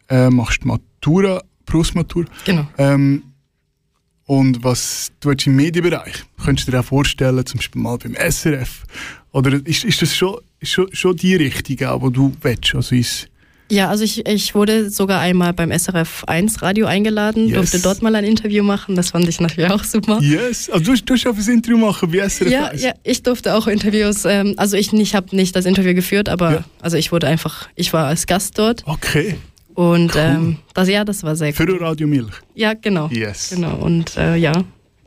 äh, 0.07 0.29
machst 0.29 0.63
Matura, 0.63 1.43
Berufsmatur. 1.65 2.23
Genau. 2.45 2.65
Ähm, 2.77 3.23
und 4.23 4.63
was 4.63 5.11
du 5.19 5.31
im 5.31 5.55
Medienbereich, 5.57 6.23
könntest 6.41 6.69
du 6.69 6.71
dir 6.71 6.79
auch 6.79 6.85
vorstellen, 6.85 7.45
zum 7.45 7.57
Beispiel 7.57 7.81
mal 7.81 7.97
beim 7.97 8.15
SRF? 8.15 8.83
Oder 9.33 9.59
ist, 9.65 9.83
ist 9.83 10.01
das 10.01 10.15
schon, 10.15 10.39
schon, 10.63 10.87
schon 10.95 11.17
die 11.17 11.35
Richtung, 11.35 11.85
auch, 11.89 12.01
wo 12.01 12.09
du 12.09 12.31
willst? 12.41 12.73
Also 12.73 12.95
ist, 12.95 13.27
Ja, 13.71 13.89
also 13.89 14.03
ich, 14.03 14.27
ich 14.27 14.53
wurde 14.53 14.89
sogar 14.91 15.19
einmal 15.21 15.51
beim 15.53 15.71
SRF 15.71 16.23
1 16.25 16.61
Radio 16.61 16.85
eingeladen, 16.85 17.47
Yes. 17.47 17.55
durfte 17.55 17.79
dort 17.79 18.01
mal 18.03 18.13
ein 18.15 18.23
Interview 18.23 18.63
machen, 18.63 18.95
das 18.95 19.09
fand 19.09 19.27
ich 19.27 19.39
natürlich 19.41 19.71
auch 19.71 19.83
super. 19.83 20.19
yes, 20.21 20.69
also 20.69 20.93
du, 20.93 21.01
du 21.01 21.13
auch 21.29 21.35
ein 21.35 21.49
Interview 21.53 21.77
machen 21.77 22.11
bei 22.11 22.19
SRF 22.29 22.51
Ja, 22.51 22.65
1. 22.67 22.83
ja, 22.83 22.93
ich 23.03 23.23
durfte 23.23 23.55
auch 23.55 23.65
Interviews, 23.67 24.23
ähm, 24.25 24.53
also 24.57 24.77
ich, 24.77 24.93
ich 24.93 25.15
habe 25.15 25.35
nicht 25.35 25.55
das 25.55 25.65
Interview 25.65 25.95
geführt, 25.95 26.29
aber 26.29 26.51
Ja. 26.51 26.63
also 26.81 26.97
ich 26.97 27.11
wurde 27.11 27.27
einfach, 27.27 27.67
ich 27.75 27.91
war 27.91 28.05
als 28.07 28.27
Gast 28.27 28.57
dort 28.59 28.83
Okay, 28.85 29.35
und 29.73 30.13
ähm, 30.15 30.57
das, 30.75 30.87
ja, 30.87 31.03
das 31.03 31.23
war 31.23 31.35
sehr 31.35 31.51
für 31.53 31.63
cool. 31.67 31.83
Radio 31.83 32.07
Milch. 32.07 32.33
Ja, 32.53 32.73
genau. 32.75 33.09
Yes. 33.11 33.49
Genau, 33.49 33.75
und 33.77 34.15
äh, 34.15 34.35
ja, 34.35 34.53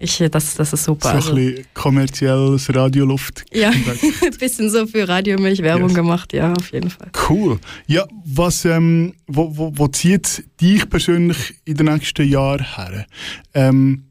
ich, 0.00 0.18
das, 0.30 0.54
das 0.54 0.72
ist 0.72 0.84
super. 0.84 1.08
So 1.10 1.14
Also, 1.16 1.30
ein 1.32 1.44
bisschen 1.46 1.64
kommerzielles 1.74 2.74
Radioluft. 2.74 3.44
ja, 3.52 3.70
ein 4.22 4.38
bisschen 4.38 4.70
so 4.70 4.86
für 4.86 5.08
Radiomilch 5.08 5.58
Werbung 5.60 5.88
Yes. 5.88 5.94
gemacht, 5.96 6.32
ja, 6.32 6.52
auf 6.52 6.72
jeden 6.72 6.90
Fall. 6.90 7.10
Cool. 7.28 7.58
Ja, 7.86 8.06
was, 8.24 8.64
ähm, 8.64 9.14
wo, 9.26 9.56
wo, 9.56 9.72
wo 9.76 9.88
zieht 9.88 10.44
dich 10.60 10.88
persönlich 10.88 11.54
in 11.64 11.76
den 11.76 11.86
nächsten 11.86 12.28
Jahren 12.28 12.64
her? 12.76 13.06
Ähm, 13.54 14.04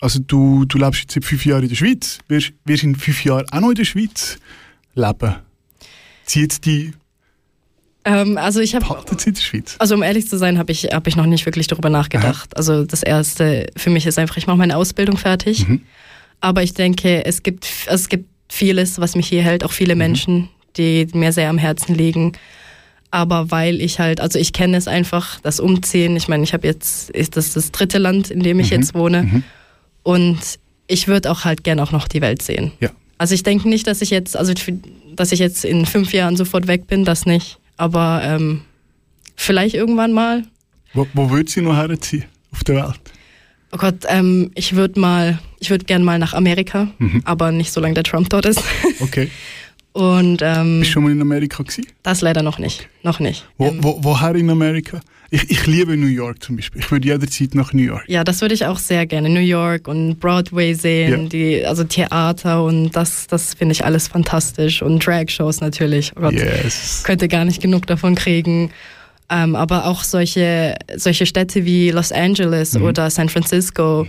also 0.00 0.18
du, 0.20 0.64
du 0.66 0.78
lebst 0.78 1.00
jetzt 1.02 1.12
seit 1.14 1.24
fünf 1.24 1.44
Jahren 1.46 1.62
in 1.64 1.68
der 1.68 1.76
Schweiz, 1.76 2.18
wirst, 2.28 2.52
wirst 2.64 2.82
in 2.84 2.94
fünf 2.96 3.24
Jahren 3.24 3.44
auch 3.50 3.60
noch 3.60 3.68
in 3.70 3.74
der 3.76 3.84
Schweiz 3.84 4.38
leben. 4.94 5.36
Zieht 6.24 6.64
dich, 6.64 6.92
Ähm, 8.06 8.38
also 8.38 8.60
ich 8.60 8.74
habe? 8.74 8.86
Also 9.78 9.96
um 9.96 10.02
ehrlich 10.02 10.28
zu 10.28 10.38
sein, 10.38 10.58
habe 10.58 10.70
ich, 10.70 10.84
hab 10.84 11.06
ich 11.08 11.16
noch 11.16 11.26
nicht 11.26 11.44
wirklich 11.44 11.66
darüber 11.66 11.90
nachgedacht. 11.90 12.56
Also 12.56 12.84
das 12.84 13.02
Erste 13.02 13.66
für 13.76 13.90
mich 13.90 14.06
ist 14.06 14.18
einfach, 14.18 14.36
ich 14.36 14.46
mache 14.46 14.56
meine 14.56 14.76
Ausbildung 14.76 15.18
fertig. 15.18 15.68
Mhm. 15.68 15.82
Aber 16.40 16.62
ich 16.62 16.72
denke, 16.72 17.26
es 17.26 17.42
gibt, 17.42 17.66
es 17.86 18.08
gibt 18.08 18.28
vieles, 18.48 19.00
was 19.00 19.16
mich 19.16 19.26
hier 19.26 19.42
hält, 19.42 19.64
auch 19.64 19.72
viele 19.72 19.96
Menschen, 19.96 20.48
die 20.76 21.08
mir 21.12 21.32
sehr 21.32 21.50
am 21.50 21.58
Herzen 21.58 21.96
liegen. 21.96 22.32
Aber 23.10 23.50
weil 23.50 23.80
ich 23.80 23.98
halt, 23.98 24.20
also 24.20 24.38
ich 24.38 24.52
kenne 24.52 24.76
es 24.76 24.86
einfach, 24.86 25.40
das 25.40 25.58
Umziehen. 25.58 26.16
Ich 26.16 26.28
meine, 26.28 26.44
ich 26.44 26.52
habe 26.52 26.66
jetzt, 26.66 27.10
ist 27.10 27.36
das 27.36 27.54
das 27.54 27.72
dritte 27.72 27.98
Land, 27.98 28.30
in 28.30 28.40
dem 28.40 28.60
ich 28.60 28.70
jetzt 28.70 28.94
wohne. 28.94 29.42
Und 30.04 30.38
ich 30.86 31.08
würde 31.08 31.32
auch 31.32 31.44
halt 31.44 31.64
gern 31.64 31.80
auch 31.80 31.90
noch 31.90 32.06
die 32.06 32.20
Welt 32.20 32.42
sehen. 32.42 32.70
Ja. 32.78 32.90
Also 33.18 33.34
ich 33.34 33.42
denke 33.42 33.68
nicht, 33.68 33.88
dass 33.88 34.00
ich 34.00 34.10
jetzt, 34.10 34.36
also 34.36 34.52
dass 35.16 35.32
ich 35.32 35.40
jetzt 35.40 35.64
in 35.64 35.86
fünf 35.86 36.12
Jahren 36.12 36.36
sofort 36.36 36.68
weg 36.68 36.86
bin, 36.86 37.04
das 37.04 37.26
nicht. 37.26 37.58
Aber 37.76 38.20
ähm, 38.24 38.62
vielleicht 39.36 39.74
irgendwann 39.74 40.12
mal. 40.12 40.44
Wo, 40.94 41.06
wo 41.14 41.30
würdest 41.30 41.54
sie 41.54 41.62
noch 41.62 41.76
herziehen 41.76 42.24
auf 42.52 42.64
der 42.64 42.76
Welt? 42.76 43.00
Oh 43.72 43.76
Gott, 43.78 44.04
ähm, 44.08 44.50
ich 44.54 44.76
würde 44.76 44.98
mal, 44.98 45.38
ich 45.60 45.70
würde 45.70 45.84
gern 45.84 46.02
mal 46.02 46.18
nach 46.18 46.32
Amerika, 46.32 46.88
aber 47.24 47.52
nicht 47.52 47.72
solange 47.72 47.94
der 47.94 48.04
Trump 48.04 48.30
dort 48.30 48.46
ist. 48.46 48.62
Okay. 49.00 49.30
Und 49.96 50.40
ähm, 50.42 50.80
Bist 50.80 50.90
du 50.90 50.92
schon 50.94 51.04
mal 51.04 51.12
in 51.12 51.20
Amerika 51.22 51.62
gewesen? 51.62 51.86
das 52.02 52.20
leider 52.20 52.42
noch 52.42 52.58
nicht. 52.58 52.88
Noch 53.02 53.18
nicht. 53.18 53.46
Wo, 53.56 53.68
Ähm, 53.68 53.78
wo, 53.82 53.98
woher 54.02 54.34
in 54.34 54.50
Amerika? 54.50 55.00
Ich, 55.30 55.50
ich 55.50 55.66
liebe 55.66 55.96
New 55.96 56.06
York 56.06 56.42
zum 56.42 56.56
Beispiel. 56.56 56.80
Ich 56.82 56.90
würde 56.90 57.08
jederzeit 57.08 57.54
nach 57.54 57.72
New 57.72 57.82
York. 57.82 58.04
Ja, 58.06 58.22
das 58.22 58.40
würde 58.42 58.54
ich 58.54 58.64
auch 58.66 58.78
sehr 58.78 59.06
gerne. 59.06 59.28
New 59.28 59.40
York 59.40 59.88
und 59.88 60.20
Broadway 60.20 60.74
sehen, 60.74 61.22
Ja. 61.24 61.28
die, 61.28 61.64
also 61.66 61.82
Theater 61.84 62.62
und 62.62 62.90
das, 62.94 63.26
das 63.26 63.54
finde 63.54 63.72
ich 63.72 63.84
alles 63.84 64.06
fantastisch. 64.06 64.82
Und 64.82 65.04
Drag-Shows 65.04 65.60
natürlich. 65.60 66.12
Oh 66.16 66.20
Gott, 66.20 66.34
Yes. 66.34 67.02
könnte 67.04 67.26
gar 67.26 67.44
nicht 67.44 67.60
genug 67.60 67.86
davon 67.86 68.14
kriegen. 68.14 68.70
Ähm, 69.28 69.56
aber 69.56 69.86
auch 69.86 70.04
solche, 70.04 70.76
solche 70.94 71.26
Städte 71.26 71.64
wie 71.64 71.90
Los 71.90 72.12
Angeles 72.12 72.74
Mhm. 72.74 72.84
oder 72.84 73.10
San 73.10 73.28
Francisco. 73.28 74.06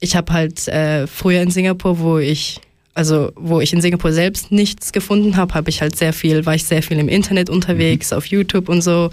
Ich 0.00 0.16
habe 0.16 0.32
halt 0.32 0.66
äh, 0.66 1.06
früher 1.06 1.42
in 1.42 1.50
Singapur, 1.52 2.00
wo 2.00 2.18
ich 2.18 2.58
also 2.96 3.30
wo 3.36 3.60
ich 3.60 3.72
in 3.72 3.80
Singapur 3.82 4.12
selbst 4.12 4.50
nichts 4.50 4.90
gefunden 4.92 5.36
habe, 5.36 5.54
habe 5.54 5.68
ich 5.68 5.82
halt 5.82 5.96
sehr 5.96 6.12
viel, 6.12 6.46
war 6.46 6.54
ich 6.54 6.64
sehr 6.64 6.82
viel 6.82 6.98
im 6.98 7.08
Internet 7.08 7.50
unterwegs, 7.50 8.12
auf 8.12 8.26
YouTube 8.26 8.68
und 8.68 8.80
so. 8.82 9.10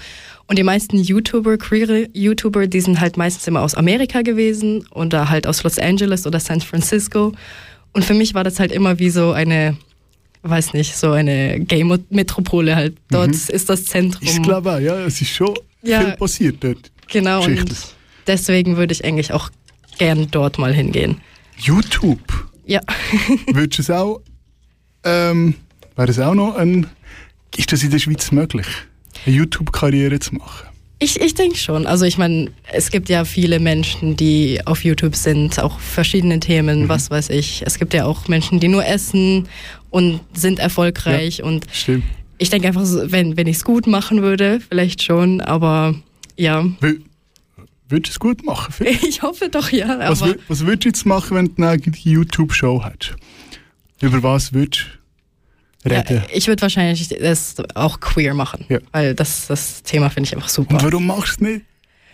Und 0.47 0.57
die 0.57 0.63
meisten 0.63 0.97
YouTuber, 0.97 1.57
queere 1.57 2.07
YouTuber, 2.13 2.67
die 2.67 2.81
sind 2.81 2.99
halt 2.99 3.17
meistens 3.17 3.47
immer 3.47 3.61
aus 3.61 3.75
Amerika 3.75 4.21
gewesen 4.21 4.85
oder 4.91 5.29
halt 5.29 5.47
aus 5.47 5.63
Los 5.63 5.77
Angeles 5.79 6.25
oder 6.25 6.39
San 6.39 6.61
Francisco. 6.61 7.33
Und 7.93 8.03
für 8.05 8.13
mich 8.13 8.33
war 8.33 8.43
das 8.43 8.59
halt 8.59 8.71
immer 8.71 8.99
wie 8.99 9.09
so 9.09 9.31
eine, 9.33 9.77
weiß 10.43 10.73
nicht, 10.73 10.95
so 10.95 11.11
eine 11.11 11.59
Gay-Metropole 11.59 12.75
halt. 12.75 12.95
Dort 13.09 13.31
ist 13.31 13.69
das 13.69 13.85
Zentrum. 13.85 14.27
Ich 14.27 14.41
glaube 14.41 14.79
ja, 14.81 14.95
es 15.05 15.21
ist 15.21 15.29
schon 15.31 15.53
Ja. 15.81 16.01
viel 16.01 16.11
passiert 16.13 16.55
dort. 16.61 16.91
Genau, 17.09 17.43
und 17.43 17.51
Geschichtlich. 17.51 17.79
deswegen 18.27 18.77
würde 18.77 18.93
ich 18.93 19.03
eigentlich 19.05 19.31
auch 19.33 19.49
gern 19.97 20.27
dort 20.31 20.57
mal 20.57 20.73
hingehen. 20.73 21.17
YouTube. 21.57 22.19
Ja, 22.65 22.81
Würdest 23.51 23.77
du 23.79 23.81
es 23.81 23.89
auch, 23.89 24.21
ähm, 25.03 25.55
wäre 25.95 26.09
es 26.09 26.19
auch 26.19 26.33
noch 26.33 26.55
ein, 26.55 26.87
ist 27.57 27.71
das 27.71 27.83
in 27.83 27.91
der 27.91 27.99
Schweiz 27.99 28.31
möglich, 28.31 28.67
eine 29.25 29.35
YouTube-Karriere 29.35 30.19
zu 30.19 30.35
machen? 30.35 30.67
ich, 30.99 31.19
ich 31.19 31.33
denke 31.33 31.57
schon. 31.57 31.85
Also 31.85 32.05
ich 32.05 32.17
meine, 32.17 32.49
es 32.71 32.89
gibt 32.89 33.09
ja 33.09 33.25
viele 33.25 33.59
Menschen, 33.59 34.15
die 34.15 34.61
auf 34.65 34.85
YouTube 34.85 35.15
sind, 35.17 35.59
auch 35.59 35.77
verschiedene 35.79 36.39
Themen, 36.39 36.87
was 36.87 37.11
weiß 37.11 37.29
ich. 37.31 37.61
Es 37.65 37.77
gibt 37.77 37.93
ja 37.93 38.05
auch 38.05 38.29
Menschen, 38.29 38.61
die 38.61 38.69
nur 38.69 38.85
essen 38.85 39.49
und 39.89 40.21
sind 40.33 40.59
erfolgreich. 40.59 41.43
Und 41.43 41.65
Stimmt. 41.73 42.05
ich 42.37 42.49
denke 42.49 42.69
einfach, 42.69 42.85
wenn, 42.85 43.35
wenn 43.35 43.47
ich 43.47 43.57
es 43.57 43.65
gut 43.65 43.85
machen 43.85 44.21
würde, 44.21 44.61
vielleicht 44.61 45.03
schon, 45.03 45.41
aber 45.41 45.93
ja. 46.37 46.61
Wür- 46.79 47.01
Würdest 47.89 48.13
du 48.13 48.15
es 48.15 48.19
gut 48.19 48.45
machen? 48.45 48.73
vielleicht? 48.73 49.03
Ich 49.07 49.21
hoffe 49.21 49.49
doch 49.49 49.69
ja. 49.71 49.99
Was, 50.09 50.21
was 50.47 50.65
würdest 50.65 50.85
du 50.85 50.89
jetzt 50.89 51.05
machen, 51.05 51.37
wenn 51.37 51.53
du 51.55 51.63
eine 51.63 51.81
YouTube-Show 51.85 52.83
hättest? 52.85 53.15
Über 54.01 54.21
was 54.23 54.53
würdest 54.53 54.85
du 55.83 55.89
ja, 55.93 55.99
reden? 55.99 56.23
ich 56.33 56.47
würde 56.47 56.61
wahrscheinlich 56.61 57.07
das 57.09 57.55
auch 57.75 57.99
queer 57.99 58.33
machen, 58.33 58.65
Ja. 58.69 58.79
weil 58.91 59.13
das, 59.15 59.47
das 59.47 59.83
Thema 59.83 60.09
finde 60.09 60.27
ich 60.29 60.35
einfach 60.35 60.49
super. 60.49 60.75
Und 60.75 60.83
warum 60.83 61.05
machst 61.07 61.41
du 61.41 61.45
es 61.45 61.51
nicht? 61.51 61.65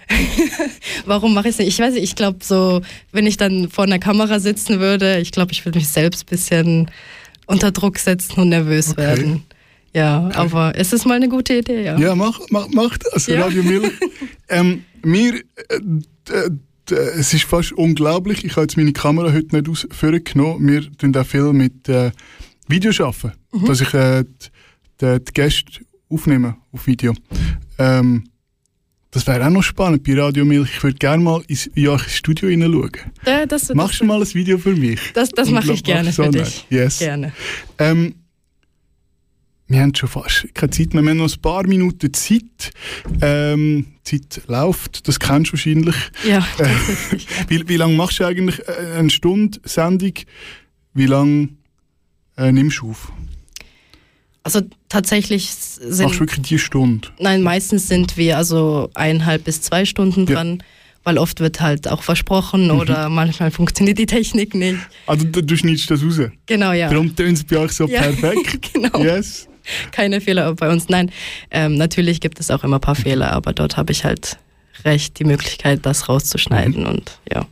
Warum 1.06 1.36
mache 1.36 1.50
ich 1.50 1.54
es 1.54 1.60
nicht? 1.60 1.68
Ich 1.68 1.80
weiß 1.80 1.94
nicht, 1.94 2.04
ich 2.04 2.16
glaube 2.16 2.40
so, 2.44 2.82
wenn 3.12 3.28
ich 3.28 3.38
dann 3.38 3.70
vor 3.70 3.84
einer 3.84 4.00
Kamera 4.00 4.40
sitzen 4.40 4.80
würde, 4.80 5.20
ich 5.20 5.32
glaube, 5.32 5.52
ich 5.52 5.66
würde 5.66 5.78
mich 5.78 5.88
selbst 5.88 6.24
ein 6.24 6.30
bisschen 6.30 6.92
unter 7.46 7.72
Druck 7.72 8.00
setzen 8.00 8.40
und 8.42 8.50
nervös 8.50 8.90
Okay. 8.90 9.02
werden. 9.02 9.44
Ja, 9.94 10.30
aber 10.34 10.74
es 10.76 10.94
ist 10.94 11.06
mal 11.06 11.16
eine 11.16 11.30
gute 11.30 11.58
Idee, 11.60 11.84
ja. 11.84 11.98
Ja, 11.98 12.16
mach, 12.16 12.40
mach, 12.50 12.68
mach 12.74 12.98
das, 12.98 13.28
Ja. 13.28 13.42
Radio 13.44 13.62
Milch. 13.64 13.92
ähm, 14.50 14.84
mir, 15.04 15.36
äh, 15.36 15.42
d- 15.82 16.50
d- 16.90 16.96
es 16.96 17.34
ist 17.34 17.44
fast 17.46 17.72
unglaublich, 17.74 18.44
ich 18.44 18.52
habe 18.54 18.62
jetzt 18.64 18.78
meine 18.78 18.94
Kamera 18.94 19.32
heute 19.34 19.56
nicht 19.56 19.70
aus 19.70 19.88
vorgenommen. 19.92 20.68
Wir 20.68 20.92
tun 20.98 21.16
auch 21.16 21.26
viel 21.26 21.54
mit 21.54 21.88
äh, 21.90 22.12
Video 22.68 22.92
arbeiten, 23.06 23.32
Mhm. 23.52 23.66
dass 23.66 23.82
ich 23.82 23.94
äh, 23.94 24.24
die, 25.02 25.20
die, 25.24 25.34
Gäste 25.34 25.82
aufnehme 26.10 26.58
auf 26.72 26.86
Video. 26.88 27.14
Ähm, 27.78 28.26
das 29.12 29.26
wäre 29.26 29.44
auch 29.46 29.50
noch 29.50 29.64
spannend 29.64 30.04
bei 30.04 30.14
Radio 30.14 30.46
Milch. 30.46 30.70
Ich 30.76 30.84
würde 30.84 30.98
gerne 30.98 31.24
mal 31.24 31.42
ins, 31.48 31.66
in 31.68 31.88
euer 31.88 31.98
Studio 32.00 32.48
hineinschauen. 32.50 32.92
Ja, 33.26 33.46
das, 33.48 33.74
Machst 33.74 34.02
du 34.02 34.06
mal 34.06 34.22
ein 34.22 34.34
Video 34.36 34.60
für 34.60 34.76
mich? 34.76 35.00
das, 35.16 35.30
das 35.30 35.50
mache 35.50 35.74
ich 35.74 35.84
gerne 35.84 36.12
für 36.14 36.30
dich. 36.30 36.66
Yes. 36.70 37.00
Gerne. 37.00 37.34
Ähm, 37.80 38.14
wir 39.70 39.82
haben 39.82 39.94
schon 39.96 40.10
fast 40.10 40.48
keine 40.56 40.72
Zeit 40.72 40.94
mehr. 40.94 41.04
Wir 41.04 41.12
haben 41.12 41.18
noch 41.18 41.34
ein 41.34 41.42
paar 41.42 41.66
Minuten 41.68 42.12
Zeit. 42.14 42.72
Ähm, 43.22 43.86
Zeit 44.04 44.42
läuft, 44.48 45.08
das 45.08 45.20
kennst 45.20 45.50
du 45.50 45.54
wahrscheinlich. 45.54 45.96
Ja, 46.28 46.46
tatsächlich. 46.58 47.28
Wie, 47.48 47.68
wie 47.70 47.78
lange 47.78 47.94
machst 47.96 48.20
du 48.20 48.26
eigentlich 48.26 48.60
äh, 48.68 48.98
eine 48.98 49.10
Stunde 49.10 49.60
Sendung? 49.64 50.14
Wie 50.96 51.06
lange 51.06 51.50
äh, 52.38 52.52
nimmst 52.52 52.80
du 52.82 52.90
auf? 52.92 53.12
Also 54.44 54.62
tatsächlich 54.88 55.46
Machst 55.46 55.80
du 55.84 55.92
sind, 55.94 56.20
wirklich 56.20 56.48
die 56.48 56.60
Stunde? 56.60 57.08
nein, 57.20 57.44
meistens 57.44 57.88
sind 57.88 58.18
wir 58.18 58.38
also 58.38 58.90
eineinhalb 58.96 59.44
bis 59.44 59.62
zwei 59.62 59.86
Stunden 59.86 60.26
Ja. 60.26 60.36
dran, 60.36 60.64
weil 61.04 61.18
oft 61.20 61.40
wird 61.42 61.62
halt 61.62 61.88
auch 61.88 62.02
versprochen 62.02 62.66
Mhm. 62.66 62.80
oder 62.80 63.10
manchmal 63.10 63.52
funktioniert 63.52 64.00
die 64.00 64.06
Technik 64.08 64.56
nicht. 64.56 64.80
Also 65.06 65.26
du, 65.28 65.44
du 65.44 65.56
schneidest 65.58 65.92
das 65.92 66.02
raus. 66.04 66.20
Genau, 66.48 66.72
ja. 66.72 66.90
Darum 66.90 67.16
tönt 67.16 67.38
es 67.38 67.44
bei 67.44 67.58
euch 67.58 67.74
so 67.74 67.88
Ja, 67.88 68.02
perfekt. 68.02 68.74
genau. 68.74 69.04
Yes. 69.04 69.48
keine 69.92 70.22
Fehler 70.22 70.54
bei 70.56 70.70
uns. 70.70 70.90
Nein, 70.90 71.12
ähm, 71.52 71.76
natürlich 71.76 72.22
gibt 72.22 72.40
es 72.40 72.52
auch 72.52 72.64
immer 72.64 72.78
ein 72.78 72.82
paar 72.82 72.96
Fehler, 72.96 73.32
aber 73.32 73.54
dort 73.54 73.78
habe 73.78 73.92
ich 73.92 74.04
halt 74.04 74.38
recht 74.86 75.20
die 75.20 75.26
Möglichkeit, 75.26 75.86
das 75.86 76.08
rauszuschneiden 76.10 76.86
und 76.86 77.20
ja. 77.32 77.46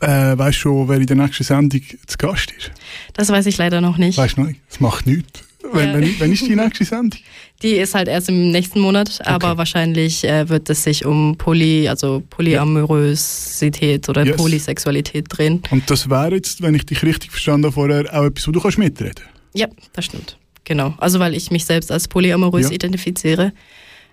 Äh, 0.00 0.38
weißt 0.38 0.58
du 0.58 0.60
schon, 0.60 0.88
wer 0.88 0.98
in 0.98 1.06
der 1.06 1.16
nächsten 1.16 1.42
Sendung 1.42 1.80
zu 2.06 2.18
Gast 2.18 2.52
ist? 2.56 2.70
Das 3.14 3.28
weiß 3.28 3.46
ich 3.46 3.58
leider 3.58 3.80
noch 3.80 3.96
nicht. 3.98 4.18
Weißt 4.18 4.36
du 4.36 4.42
noch 4.42 4.48
nicht? 4.48 4.60
Das 4.68 4.80
macht 4.80 5.06
nichts. 5.06 5.42
Wenn, 5.72 5.94
wenn, 5.94 6.20
wenn 6.20 6.32
ist 6.32 6.46
die 6.46 6.56
nächste 6.56 6.84
Sendung? 6.84 7.18
Die 7.62 7.72
ist 7.72 7.94
halt 7.94 8.08
erst 8.08 8.28
im 8.28 8.50
nächsten 8.50 8.80
Monat, 8.80 9.24
aber 9.24 9.56
wahrscheinlich 9.56 10.24
äh, 10.24 10.48
wird 10.48 10.68
es 10.68 10.82
sich 10.82 11.04
um 11.06 11.36
Poly, 11.38 11.88
also 11.88 12.22
Polyamorosität 12.28 14.08
oder 14.08 14.24
Yes. 14.26 14.36
Polysexualität 14.36 15.26
drehen. 15.28 15.62
Und 15.70 15.88
das 15.88 16.10
wäre 16.10 16.34
jetzt, 16.34 16.60
wenn 16.62 16.74
ich 16.74 16.84
dich 16.86 17.02
richtig 17.02 17.30
verstanden 17.30 17.66
habe, 17.66 17.74
vorher 17.74 18.12
auch 18.12 18.24
etwas, 18.26 18.46
wo 18.48 18.52
du 18.52 18.60
kannst 18.60 18.78
mitreden 18.78 19.24
Ja, 19.54 19.68
das 19.92 20.06
stimmt. 20.06 20.36
Genau. 20.64 20.94
Also 20.98 21.18
weil 21.18 21.34
ich 21.34 21.50
mich 21.50 21.64
selbst 21.64 21.90
als 21.90 22.08
polyamorös 22.08 22.68
Ja. 22.68 22.72
identifiziere, 22.72 23.52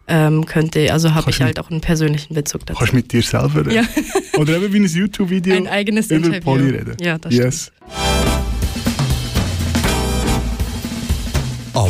ähm, 0.08 0.46
könnte, 0.46 0.92
also 0.92 1.14
habe 1.14 1.30
ich 1.30 1.40
halt 1.42 1.60
auch 1.60 1.70
einen 1.70 1.82
persönlichen 1.82 2.34
Bezug 2.34 2.66
dazu. 2.66 2.80
kannst 2.80 2.94
mit 2.94 3.12
dir 3.14 3.22
selber 3.22 3.60
reden. 3.60 3.72
Ja. 3.72 3.84
Oder 4.40 4.58
eben 4.58 4.74
wie 4.74 4.80
ein 4.80 4.86
YouTube-Video 4.86 5.56
Ein 5.56 5.68
eigenes 5.68 6.08
über 6.08 6.16
Interview. 6.26 6.42
Poly 6.42 6.70
reden. 6.72 6.98
Ja, 7.00 7.18
das 7.20 7.34
yes. 7.34 7.72
Out 11.74 11.90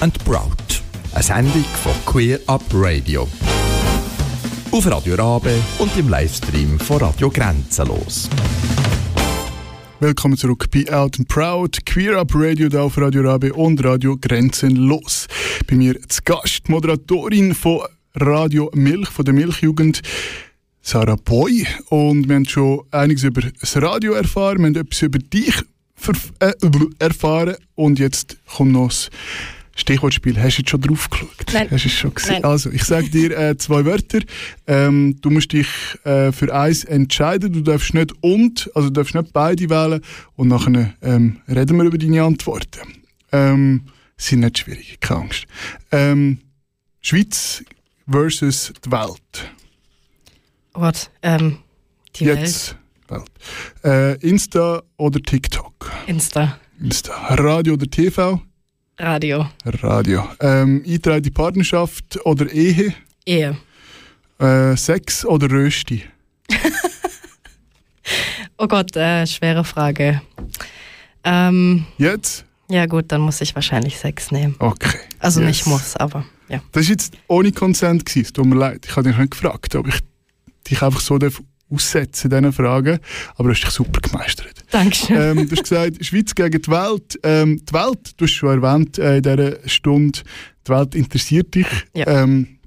and 0.00 0.24
Proud. 0.24 0.56
Eine 1.12 1.22
Sendung 1.22 1.64
von 1.82 1.92
Queer 2.06 2.40
Up 2.46 2.62
Radio. 2.72 3.28
Auf 4.70 4.86
Radio 4.90 5.14
Rabe 5.14 5.52
und 5.78 5.94
im 5.96 6.08
Livestream 6.08 6.78
von 6.78 6.98
Radio 6.98 7.30
Grenzenlos. 7.30 8.28
Willkommen 10.00 10.36
zurück 10.36 10.66
bei 10.70 10.88
Out 10.92 11.18
and 11.18 11.26
Proud, 11.26 11.84
Queer 11.84 12.18
Up 12.18 12.30
Radio 12.32 12.68
da 12.68 12.82
auf 12.82 12.96
Radio 12.98 13.22
Rabe 13.22 13.52
und 13.52 13.84
Radio 13.84 14.16
Grenzenlos. 14.16 15.26
Bei 15.68 15.74
mir 15.74 16.00
zu 16.08 16.22
Gast, 16.24 16.68
Moderatorin 16.68 17.52
von 17.52 17.80
Radio 18.14 18.70
Milch, 18.74 19.08
von 19.08 19.24
der 19.24 19.34
Milchjugend, 19.34 20.02
Sarah 20.82 21.16
Boy. 21.16 21.66
Und 21.88 22.28
wir 22.28 22.36
haben 22.36 22.44
schon 22.44 22.82
einiges 22.92 23.24
über 23.24 23.40
das 23.40 23.82
Radio 23.82 24.12
erfahren, 24.12 24.58
wir 24.58 24.66
haben 24.66 24.76
etwas 24.76 25.02
über 25.02 25.18
dich 25.18 25.54
äh, 26.38 26.52
erfahren 27.00 27.56
und 27.74 27.98
jetzt 27.98 28.36
kommt 28.46 28.70
noch 28.70 28.90
das 28.90 29.10
Stichwortspiel. 29.78 30.36
Hast 30.42 30.56
du 30.56 30.62
jetzt 30.62 30.70
schon 30.70 30.80
drauf 30.80 31.08
geschaut? 31.08 31.28
Nein. 31.52 31.68
Hast 31.70 31.84
du 31.84 31.88
schon 31.88 32.14
gesehen? 32.14 32.32
Nein. 32.34 32.44
Also, 32.44 32.70
ich 32.70 32.84
sage 32.84 33.08
dir 33.08 33.36
äh, 33.38 33.56
zwei 33.56 33.84
Wörter. 33.84 34.20
Ähm, 34.66 35.16
du 35.20 35.30
musst 35.30 35.52
dich 35.52 35.68
äh, 36.04 36.32
für 36.32 36.52
eins 36.54 36.84
entscheiden. 36.84 37.52
Du 37.52 37.60
darfst 37.60 37.94
nicht 37.94 38.12
und, 38.20 38.70
also 38.74 38.88
du 38.88 38.94
darfst 38.94 39.14
nicht 39.14 39.32
beide 39.32 39.70
wählen. 39.70 40.00
Und 40.34 40.48
nachher 40.48 40.94
ähm, 41.00 41.38
reden 41.48 41.76
wir 41.76 41.84
über 41.84 41.98
deine 41.98 42.24
Antworten. 42.24 42.80
Ähm, 43.30 43.82
sind 44.16 44.40
nicht 44.40 44.58
schwierig, 44.58 44.98
keine 45.00 45.20
Angst. 45.20 45.46
Ähm, 45.92 46.40
Schweiz 47.00 47.62
versus 48.10 48.72
die 48.84 48.90
Welt. 48.90 49.52
Gott, 50.72 51.10
ähm, 51.22 51.58
die 52.16 52.26
Welt. 52.26 52.40
Jetzt 52.40 52.76
Welt. 53.08 53.30
Äh, 53.84 54.16
Insta 54.26 54.82
oder 54.96 55.20
TikTok? 55.20 55.90
Insta, 56.06 56.58
Insta. 56.80 57.12
Radio 57.34 57.74
oder 57.74 57.86
TV? 57.86 58.42
Radio, 58.98 59.46
Radio. 59.64 60.28
Ähm, 60.40 60.82
eingetragene 60.84 61.30
Partnerschaft 61.30 62.18
oder 62.24 62.50
Ehe? 62.52 62.92
Ehe. 63.24 63.56
Äh, 64.40 64.76
Sex 64.76 65.24
oder 65.24 65.50
Rösti? 65.50 66.04
Oh 68.60 68.66
Gott, 68.66 68.96
äh, 68.96 69.24
schwere 69.24 69.62
Frage. 69.62 70.20
Ähm, 71.22 71.84
Jetzt? 71.96 72.44
ja 72.68 72.86
gut, 72.86 73.04
dann 73.12 73.20
muss 73.20 73.40
ich 73.40 73.54
wahrscheinlich 73.54 73.96
Sex 73.98 74.32
nehmen. 74.32 74.56
Okay. 74.58 74.98
Also 75.20 75.38
Yes. 75.40 75.48
nicht 75.48 75.66
muss, 75.68 75.94
aber 75.94 76.24
ja. 76.48 76.60
Das 76.72 76.86
war 76.86 76.90
jetzt 76.90 77.14
ohne. 77.28 77.52
Gewesen. 77.52 78.22
Es 78.22 78.32
tut 78.32 78.46
mir 78.46 78.56
leid. 78.56 78.84
Ich 78.88 78.96
habe 78.96 79.08
dich 79.08 79.16
nicht 79.16 79.30
gefragt, 79.30 79.76
ob 79.76 79.86
ich 79.86 80.00
dich 80.68 80.82
einfach 80.82 81.00
so 81.00 81.18
aussetzen, 81.70 82.30
diesen 82.30 82.52
Fragen. 82.52 82.98
Aber 83.36 83.48
du 83.48 83.54
hast 83.54 83.62
dich 83.62 83.70
super 83.70 84.00
gemeistert. 84.00 84.64
Dankeschön. 84.70 85.16
Ähm, 85.16 85.48
du 85.48 85.56
hast 85.56 85.62
gesagt, 85.62 86.04
Schweiz 86.04 86.34
gegen 86.34 86.62
die 86.62 86.70
Welt. 86.70 87.18
Ähm, 87.22 87.60
die 87.64 87.72
Welt, 87.72 88.12
du 88.16 88.24
hast 88.24 88.32
schon 88.32 88.62
erwähnt 88.62 88.98
äh, 88.98 89.18
in 89.18 89.22
dieser 89.22 89.68
Stunde, 89.68 90.20
die 90.66 90.70
Welt 90.70 90.94
interessiert 90.94 91.54
dich. 91.54 91.66
Ja. 91.94 92.22
Ähm, 92.22 92.58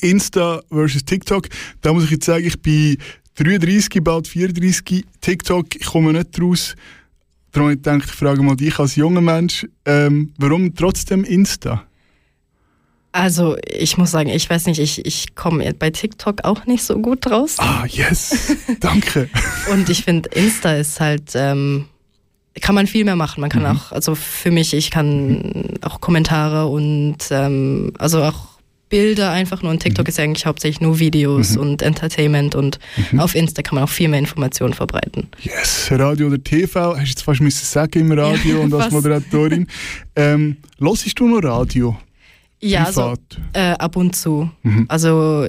Insta 0.00 0.60
versus 0.70 1.04
TikTok. 1.04 1.48
Da 1.80 1.92
muss 1.92 2.04
ich 2.04 2.10
jetzt 2.10 2.26
sagen, 2.26 2.46
ich 2.46 2.60
bin 2.60 2.98
33, 3.36 4.02
bald 4.02 4.28
34. 4.28 5.04
TikTok, 5.20 5.76
ich 5.76 5.86
komme 5.86 6.12
nicht 6.12 6.40
raus. 6.40 6.74
Darum 7.52 7.70
habe 7.70 7.74
ich 7.74 7.82
gedacht, 7.82 8.04
ich 8.06 8.14
frage 8.14 8.42
mal 8.42 8.56
dich 8.56 8.78
als 8.78 8.96
junger 8.96 9.20
Mensch, 9.20 9.66
ähm, 9.86 10.32
warum 10.38 10.74
trotzdem 10.74 11.24
Insta? 11.24 11.86
Also 13.16 13.56
ich 13.66 13.96
muss 13.96 14.10
sagen, 14.10 14.28
ich 14.28 14.48
weiß 14.50 14.66
nicht, 14.66 14.78
ich, 14.78 15.04
ich 15.06 15.34
komme 15.34 15.72
bei 15.78 15.88
TikTok 15.90 16.44
auch 16.44 16.66
nicht 16.66 16.82
so 16.84 16.98
gut 16.98 17.26
raus. 17.30 17.56
Ah, 17.58 17.84
yes, 17.88 18.54
danke. 18.80 19.28
Und 19.72 19.88
ich 19.88 20.04
finde, 20.04 20.28
Insta 20.34 20.74
ist 20.74 21.00
halt, 21.00 21.32
ähm, 21.34 21.86
kann 22.60 22.74
man 22.74 22.86
viel 22.86 23.04
mehr 23.06 23.16
machen. 23.16 23.40
Man 23.40 23.48
kann 23.50 23.62
Mhm. 23.62 23.68
auch, 23.68 23.92
also 23.92 24.14
für 24.14 24.50
mich, 24.50 24.74
ich 24.74 24.90
kann 24.90 25.70
auch 25.80 26.00
Kommentare 26.02 26.66
und 26.66 27.16
ähm, 27.30 27.92
also 27.98 28.22
auch 28.22 28.56
Bilder 28.88 29.30
einfach 29.32 29.62
nur. 29.62 29.70
Und 29.72 29.78
Mhm. 29.78 29.88
TikTok 29.88 30.08
ist 30.08 30.18
ja 30.18 30.24
eigentlich 30.24 30.46
hauptsächlich 30.46 30.80
nur 30.80 30.98
Videos 30.98 31.56
und 31.56 31.82
Entertainment 31.82 32.54
und 32.54 32.78
Mhm. 33.10 33.20
auf 33.20 33.34
Insta 33.34 33.62
kann 33.62 33.76
man 33.76 33.84
auch 33.84 33.88
viel 33.90 34.08
mehr 34.08 34.20
Informationen 34.20 34.74
verbreiten. 34.74 35.28
Yes, 35.40 35.88
Radio 35.90 36.28
oder 36.28 36.42
TV, 36.42 36.90
hast 36.94 36.98
du 37.02 37.08
jetzt 37.08 37.22
fast 37.22 37.40
müssen 37.40 37.64
sagen 37.64 37.98
im 38.00 38.12
Radio 38.12 38.58
Ja, 38.58 38.64
und 38.64 38.70
als. 38.74 38.92
Moderatorin. 38.92 39.66
Ähm, 40.14 40.58
du 41.18 41.28
noch 41.28 41.42
Radio? 41.42 41.96
Ja, 42.70 42.84
also 42.84 43.02
Privat? 43.02 43.20
äh, 43.52 43.60
ab 43.78 43.96
und 43.96 44.14
zu. 44.16 44.50
Mhm. 44.62 44.86
Also 44.88 45.46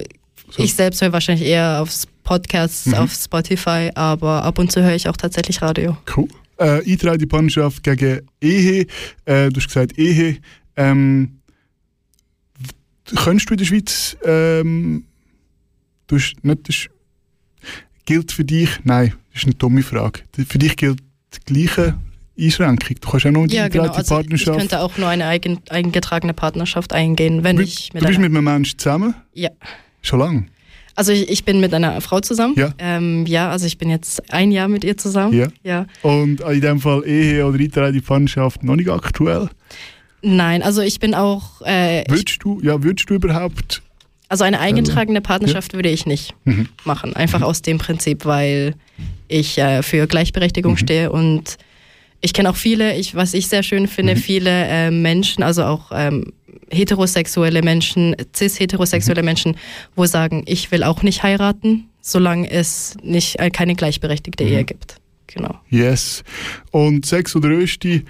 So. 0.50 0.62
ich 0.62 0.74
selbst 0.74 1.00
höre 1.02 1.12
wahrscheinlich 1.12 1.46
eher 1.46 1.80
auf 1.82 1.90
Podcasts, 2.24 2.86
Mhm. 2.86 2.94
auf 2.94 3.12
Spotify, 3.12 3.90
aber 3.94 4.42
ab 4.44 4.58
und 4.58 4.70
zu 4.72 4.82
höre 4.82 4.94
ich 4.94 5.08
auch 5.08 5.16
tatsächlich 5.16 5.60
Radio. 5.62 5.96
Cool. 6.16 6.28
Äh, 6.58 6.82
Eintrag 6.90 7.14
in 7.14 7.18
die 7.20 7.26
Partnerschaft 7.26 7.82
gegen 7.82 8.20
Ehe. 8.40 8.86
Äh, 9.24 9.48
du 9.50 9.56
hast 9.60 9.68
gesagt 9.68 9.96
Ehe. 9.98 10.38
Ähm, 10.76 11.40
könntest 13.16 13.48
du 13.48 13.54
in 13.54 13.58
der 13.58 13.64
Schweiz, 13.64 14.16
ähm, 14.24 15.04
du 16.06 16.16
hast 16.16 16.34
nicht, 16.42 16.68
das 16.68 16.86
gilt 18.04 18.32
für 18.32 18.44
dich, 18.44 18.68
nein, 18.84 19.14
das 19.32 19.42
ist 19.42 19.46
eine 19.46 19.54
dumme 19.54 19.82
Frage. 19.82 20.20
Für 20.48 20.58
dich 20.58 20.76
gilt 20.76 21.00
die 21.34 21.40
gleiche 21.54 21.94
Einschränkung. 22.38 22.96
Du 23.00 23.08
kannst 23.10 23.26
noch 23.26 23.42
in 23.42 23.48
die 23.48 23.56
Ja, 23.56 23.68
genau. 23.68 23.84
eingetragene 23.84 23.96
Also 23.98 24.00
ich 24.02 24.08
Partnerschaft. 24.08 24.58
könnte 24.58 24.80
auch 24.80 24.96
nur 24.98 25.08
eine 25.08 25.26
eigen, 25.26 25.58
eingetragene 25.70 26.34
Partnerschaft 26.34 26.92
eingehen, 26.92 27.44
wenn 27.44 27.56
du, 27.56 27.62
ich 27.62 27.92
mit 27.92 28.02
du 28.02 28.06
bist 28.06 28.18
mit 28.20 28.30
einem 28.30 28.44
Menschen 28.44 28.78
zusammen? 28.78 29.14
Ja. 29.34 29.50
Schon 30.02 30.18
lange? 30.20 30.46
Also 30.94 31.12
ich, 31.12 31.28
ich 31.28 31.44
bin 31.44 31.60
mit 31.60 31.72
einer 31.74 32.00
Frau 32.00 32.20
zusammen. 32.20 32.54
Ja. 32.56 32.72
Ähm, 32.78 33.24
ja, 33.26 33.50
also 33.50 33.66
ich 33.66 33.78
bin 33.78 33.88
jetzt 33.90 34.32
ein 34.32 34.50
Jahr 34.50 34.66
mit 34.68 34.82
ihr 34.84 34.96
zusammen. 34.96 35.32
Ja. 35.32 35.46
ja. 35.62 35.86
Und 36.02 36.40
in 36.40 36.60
dem 36.60 36.80
Fall 36.80 37.04
Ehe 37.06 37.46
oder 37.46 37.58
Eintrag 37.58 37.88
in 37.88 37.94
die 37.94 38.00
Partnerschaft 38.00 38.62
noch 38.64 38.74
nicht 38.76 38.88
aktuell? 38.90 39.48
Nein, 40.22 40.62
also 40.64 40.80
ich 40.82 40.98
bin 40.98 41.14
auch, 41.14 41.62
äh, 41.64 42.02
ich, 42.02 42.08
Würdest 42.10 42.38
du, 42.42 42.60
ja, 42.62 42.82
würdest 42.82 43.08
du 43.10 43.14
überhaupt 43.14 43.82
also 44.30 44.44
eine 44.44 44.60
eingetragene 44.60 45.22
Partnerschaft 45.22 45.72
würde 45.72 45.88
ich 45.88 46.04
nicht 46.04 46.34
Mhm. 46.44 46.68
machen. 46.84 47.16
Einfach 47.16 47.40
aus 47.40 47.62
dem 47.62 47.78
Prinzip, 47.78 48.26
weil 48.26 48.74
ich 49.28 49.56
äh, 49.56 49.82
für 49.82 50.06
Gleichberechtigung 50.06 50.72
Mhm. 50.72 50.76
stehe 50.76 51.10
und 51.12 51.56
ich 52.20 52.32
kenne 52.32 52.50
auch 52.50 52.56
viele, 52.56 52.96
ich, 52.96 53.14
was 53.14 53.34
ich 53.34 53.48
sehr 53.48 53.62
schön 53.62 53.86
finde, 53.88 54.14
Mhm. 54.14 54.18
viele 54.18 54.50
äh, 54.50 54.90
Menschen, 54.90 55.42
also 55.42 55.64
auch 55.64 55.90
ähm, 55.92 56.32
heterosexuelle 56.70 57.62
Menschen, 57.62 58.14
cis-heterosexuelle 58.34 59.22
Mhm. 59.22 59.26
Menschen, 59.26 59.56
wo 59.96 60.04
sagen, 60.06 60.42
ich 60.46 60.70
will 60.70 60.82
auch 60.82 61.02
nicht 61.02 61.22
heiraten, 61.22 61.88
solange 62.00 62.50
es 62.50 62.96
nicht 63.02 63.38
äh, 63.38 63.50
keine 63.50 63.74
gleichberechtigte 63.74 64.44
Mhm. 64.44 64.50
Ehe 64.50 64.64
gibt. 64.64 64.96
Genau. 65.26 65.54
Yes. 65.68 66.22
Und 66.70 67.04
Sex 67.06 67.36
oder 67.36 67.50
Rösti, 67.50 68.04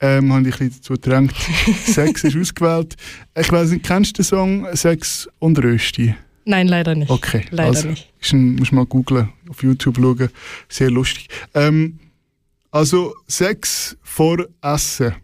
ähm, 0.00 0.32
habe 0.32 0.48
ich 0.48 0.54
ein 0.54 0.68
bisschen 0.68 0.70
dazu 0.80 0.92
gedrängt. 0.94 1.34
Sex 1.84 2.24
ist 2.24 2.36
ausgewählt. 2.36 2.94
Ich 3.38 3.50
weiß 3.50 3.70
nicht, 3.70 3.84
kennst 3.84 4.12
du 4.18 4.22
den 4.22 4.24
Song 4.24 4.66
Sex 4.74 5.28
und 5.40 5.58
Rösti? 5.62 6.14
Nein, 6.46 6.68
leider 6.68 6.94
nicht. 6.94 7.10
Okay. 7.10 7.44
Leider 7.50 7.68
also, 7.68 7.88
nicht. 7.88 8.08
Ein, 8.32 8.54
musst 8.56 8.72
mal 8.72 8.86
googlen, 8.86 9.28
auf 9.48 9.62
YouTube 9.62 9.96
schauen. 9.96 10.30
Sehr 10.68 10.90
lustig. 10.90 11.28
Ähm, 11.54 11.98
also 12.70 13.14
Sex 13.26 13.96
vor 14.02 14.38
Essen. 14.62 15.14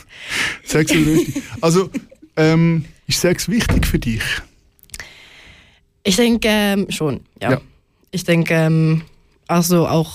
Sex 0.64 0.92
oder 0.92 1.00
Rösti. 1.06 1.42
Also, 1.60 1.90
ähm, 2.36 2.84
ist 3.06 3.20
Sex 3.20 3.48
wichtig 3.48 3.86
für 3.86 3.98
dich? 3.98 4.22
Ich 6.02 6.16
denke 6.16 6.48
ähm, 6.48 6.86
schon, 6.90 7.20
ja. 7.42 7.52
Ja. 7.52 7.60
Ich 8.12 8.24
denke, 8.24 8.54
ähm, 8.54 9.02
also 9.46 9.86
auch, 9.86 10.12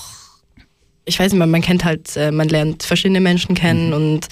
ich 1.04 1.18
weiß 1.18 1.32
nicht, 1.32 1.38
man, 1.38 1.50
man 1.50 1.62
kennt 1.62 1.84
halt, 1.84 2.16
äh, 2.16 2.30
man 2.32 2.48
lernt 2.48 2.82
verschiedene 2.82 3.20
Menschen 3.20 3.54
kennen 3.54 3.88
Mhm. 3.88 3.92
und 3.94 4.28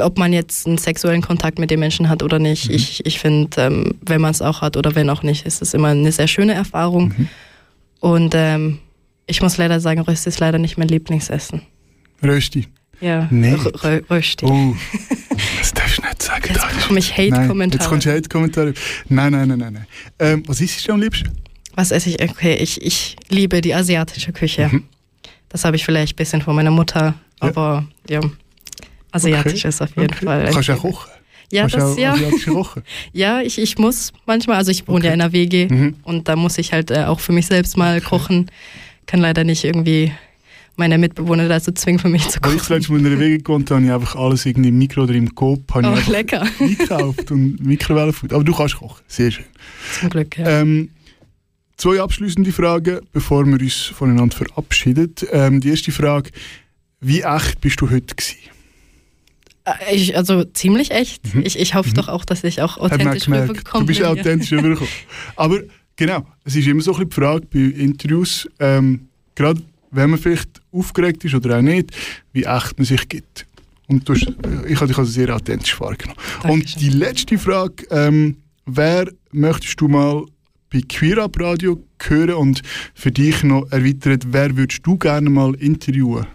ob 0.00 0.18
man 0.18 0.32
jetzt 0.32 0.66
einen 0.66 0.78
sexuellen 0.78 1.20
Kontakt 1.22 1.58
mit 1.58 1.70
den 1.70 1.80
Menschen 1.80 2.08
hat 2.08 2.22
oder 2.22 2.38
nicht. 2.38 2.68
Mhm. 2.68 2.74
Ich, 2.76 3.04
ich 3.04 3.18
finde, 3.18 3.60
ähm, 3.60 3.94
wenn 4.02 4.20
man 4.20 4.30
es 4.30 4.40
auch 4.40 4.60
hat 4.62 4.76
oder 4.76 4.94
wenn 4.94 5.10
auch 5.10 5.22
nicht, 5.22 5.46
ist 5.46 5.62
es 5.62 5.74
immer 5.74 5.88
eine 5.88 6.12
sehr 6.12 6.28
schöne 6.28 6.54
Erfahrung. 6.54 7.12
Mhm. 7.16 7.28
Und 8.00 8.34
ähm, 8.36 8.78
ich 9.26 9.40
muss 9.42 9.56
leider 9.56 9.80
sagen, 9.80 10.00
Rösti 10.00 10.28
ist 10.28 10.40
leider 10.40 10.58
nicht 10.58 10.76
mein 10.78 10.88
Lieblingsessen. 10.88 11.62
Rösti. 12.22 12.66
Ja, 13.00 13.26
Nee. 13.30 13.54
Rösti. 14.10 14.46
Oh, 14.46 14.74
das 15.58 15.72
darfst 15.74 15.98
du 15.98 16.02
nicht 16.02 16.22
sagen. 16.22 16.44
Jetzt 16.48 16.68
bekomme 16.76 16.98
ich 17.00 17.10
Nein, 17.16 17.26
jetzt 17.26 17.36
Hate-Kommentare. 17.38 17.88
kommst 17.88 18.06
du 18.06 18.12
Hate-Kommentare. 18.12 18.74
Nein, 19.08 19.32
nein, 19.32 19.48
nein, 19.48 19.58
nein. 19.58 19.72
nein. 19.74 19.86
Ähm, 20.18 20.42
was 20.46 20.60
isst 20.60 20.86
du 20.88 20.92
am 20.92 21.00
liebsten? 21.00 21.30
Was 21.74 21.90
esse 21.90 22.10
ich? 22.10 22.22
Okay, 22.22 22.54
ich, 22.54 22.80
ich 22.82 23.16
liebe 23.28 23.60
die 23.60 23.74
asiatische 23.74 24.32
Küche. 24.32 24.68
Mhm. 24.70 24.84
Das 25.48 25.64
habe 25.64 25.76
ich 25.76 25.84
vielleicht 25.84 26.14
ein 26.14 26.16
bisschen 26.16 26.40
von 26.42 26.54
meiner 26.54 26.70
Mutter, 26.70 27.14
Ja. 27.42 27.48
aber 27.48 27.86
ja, 28.08 28.20
asiatisch 29.12 29.60
Okay, 29.60 29.68
ist 29.68 29.82
auf 29.82 29.96
jeden 29.96 30.12
Okay. 30.14 30.24
Fall. 30.24 30.46
Du 30.46 30.52
kannst 30.52 30.70
auch 30.70 30.78
kochen. 30.80 31.10
Ja, 31.52 31.66
das, 31.68 31.82
auch 31.82 31.98
ja. 31.98 32.16
ja 33.12 33.40
ich, 33.42 33.58
ich 33.58 33.76
muss 33.78 34.12
manchmal, 34.26 34.56
also 34.56 34.70
ich 34.70 34.86
wohne 34.88 34.98
Okay. 34.98 35.06
ja 35.08 35.14
in 35.14 35.20
einer 35.20 35.32
WG 35.32 35.66
Mhm. 35.68 35.96
und 36.04 36.28
da 36.28 36.36
muss 36.36 36.58
ich 36.58 36.72
halt 36.72 36.90
äh, 36.90 37.04
auch 37.04 37.20
für 37.20 37.32
mich 37.32 37.46
selbst 37.46 37.76
mal 37.76 38.00
kochen. 38.00 38.50
Kann 39.06 39.20
leider 39.20 39.44
nicht 39.44 39.64
irgendwie 39.64 40.12
meine 40.76 40.98
Mitbewohner 40.98 41.48
dazu 41.48 41.70
zwingen, 41.72 42.00
für 42.00 42.08
mich 42.08 42.28
zu 42.28 42.40
Als 42.42 42.52
ich 42.52 42.58
das 42.58 42.66
kochen. 42.68 42.76
letzte 42.76 42.92
Mal 42.92 42.98
in 43.00 43.06
einer 43.06 43.18
Wege 43.20 43.38
gewohnt 43.38 43.70
habe, 43.70 43.76
habe 43.80 43.86
ich 43.86 43.92
einfach 43.92 44.16
alles 44.16 44.44
irgendwie 44.46 44.70
im 44.70 44.78
Mikro 44.78 45.02
oder 45.04 45.14
im 45.14 45.32
Coop 45.34 45.72
habe 45.74 45.88
Oh, 45.88 46.10
lecker. 46.10 46.42
eingekauft 46.60 47.30
und 47.30 47.64
Mikrowellenfood. 47.64 48.32
Aber 48.32 48.42
du 48.44 48.52
kannst 48.54 48.76
kochen, 48.76 49.02
sehr 49.06 49.30
schön. 49.30 49.44
Zum 50.00 50.10
Glück, 50.10 50.36
ja. 50.36 50.60
Ähm, 50.62 50.90
zwei 51.76 52.00
abschließende 52.00 52.50
Fragen, 52.52 53.00
bevor 53.12 53.46
wir 53.46 53.60
uns 53.60 53.74
voneinander 53.74 54.36
verabschieden. 54.36 55.14
Ähm, 55.30 55.60
die 55.60 55.68
erste 55.70 55.92
Frage, 55.92 56.30
wie 57.00 57.20
echt 57.20 57.60
bist 57.60 57.80
du 57.80 57.88
heute 57.90 58.14
gewesen? 58.14 58.38
Äh, 59.64 59.94
Ich, 59.94 60.16
also 60.16 60.42
ziemlich 60.44 60.90
echt. 60.90 61.34
Mhm. 61.34 61.42
Ich, 61.44 61.56
ich 61.58 61.74
hoffe 61.74 61.90
Mhm. 61.90 61.94
doch 61.94 62.08
auch, 62.08 62.24
dass 62.24 62.42
ich 62.42 62.62
auch 62.62 62.78
authentisch 62.78 63.28
rübergekommen 63.28 63.86
Du 63.86 63.92
bist 63.92 64.00
bin. 64.00 64.08
authentisch 64.08 64.50
rübergekommen. 64.52 64.92
Aber 65.36 65.60
genau, 65.96 66.26
es 66.44 66.56
ist 66.56 66.66
immer 66.66 66.80
so 66.82 66.92
ein 66.92 66.98
bisschen 66.98 67.10
die 67.10 67.14
Frage 67.14 67.46
bei 67.52 67.58
Interviews, 67.58 68.48
ähm, 68.58 69.08
gerade 69.34 69.62
wenn 69.90 70.10
man 70.10 70.18
vielleicht 70.18 70.60
aufgeregt 70.72 71.24
ist 71.24 71.34
oder 71.34 71.58
auch 71.58 71.62
nicht, 71.62 71.90
wie 72.32 72.44
echt 72.44 72.78
man 72.78 72.84
sich 72.84 73.08
gibt. 73.08 73.46
Und 73.86 74.08
hast, 74.08 74.26
äh, 74.26 74.66
ich 74.68 74.76
habe 74.76 74.88
dich 74.88 74.98
also 74.98 75.10
sehr 75.10 75.34
authentisch 75.34 75.78
wahrgenommen. 75.80 76.18
Und 76.44 76.80
die 76.80 76.88
letzte 76.88 77.38
Frage, 77.38 77.84
ähm, 77.90 78.36
wer 78.66 79.08
möchtest 79.32 79.80
du 79.80 79.88
mal 79.88 80.24
bei 80.72 80.80
Queer 80.88 81.18
Up 81.18 81.38
Radio 81.38 81.82
hören 82.02 82.34
und 82.34 82.62
für 82.94 83.12
dich 83.12 83.44
noch 83.44 83.70
erweitert, 83.70 84.24
wer 84.32 84.56
würdest 84.56 84.80
du 84.84 84.96
gerne 84.96 85.30
mal 85.30 85.54
interviewen? 85.54 86.26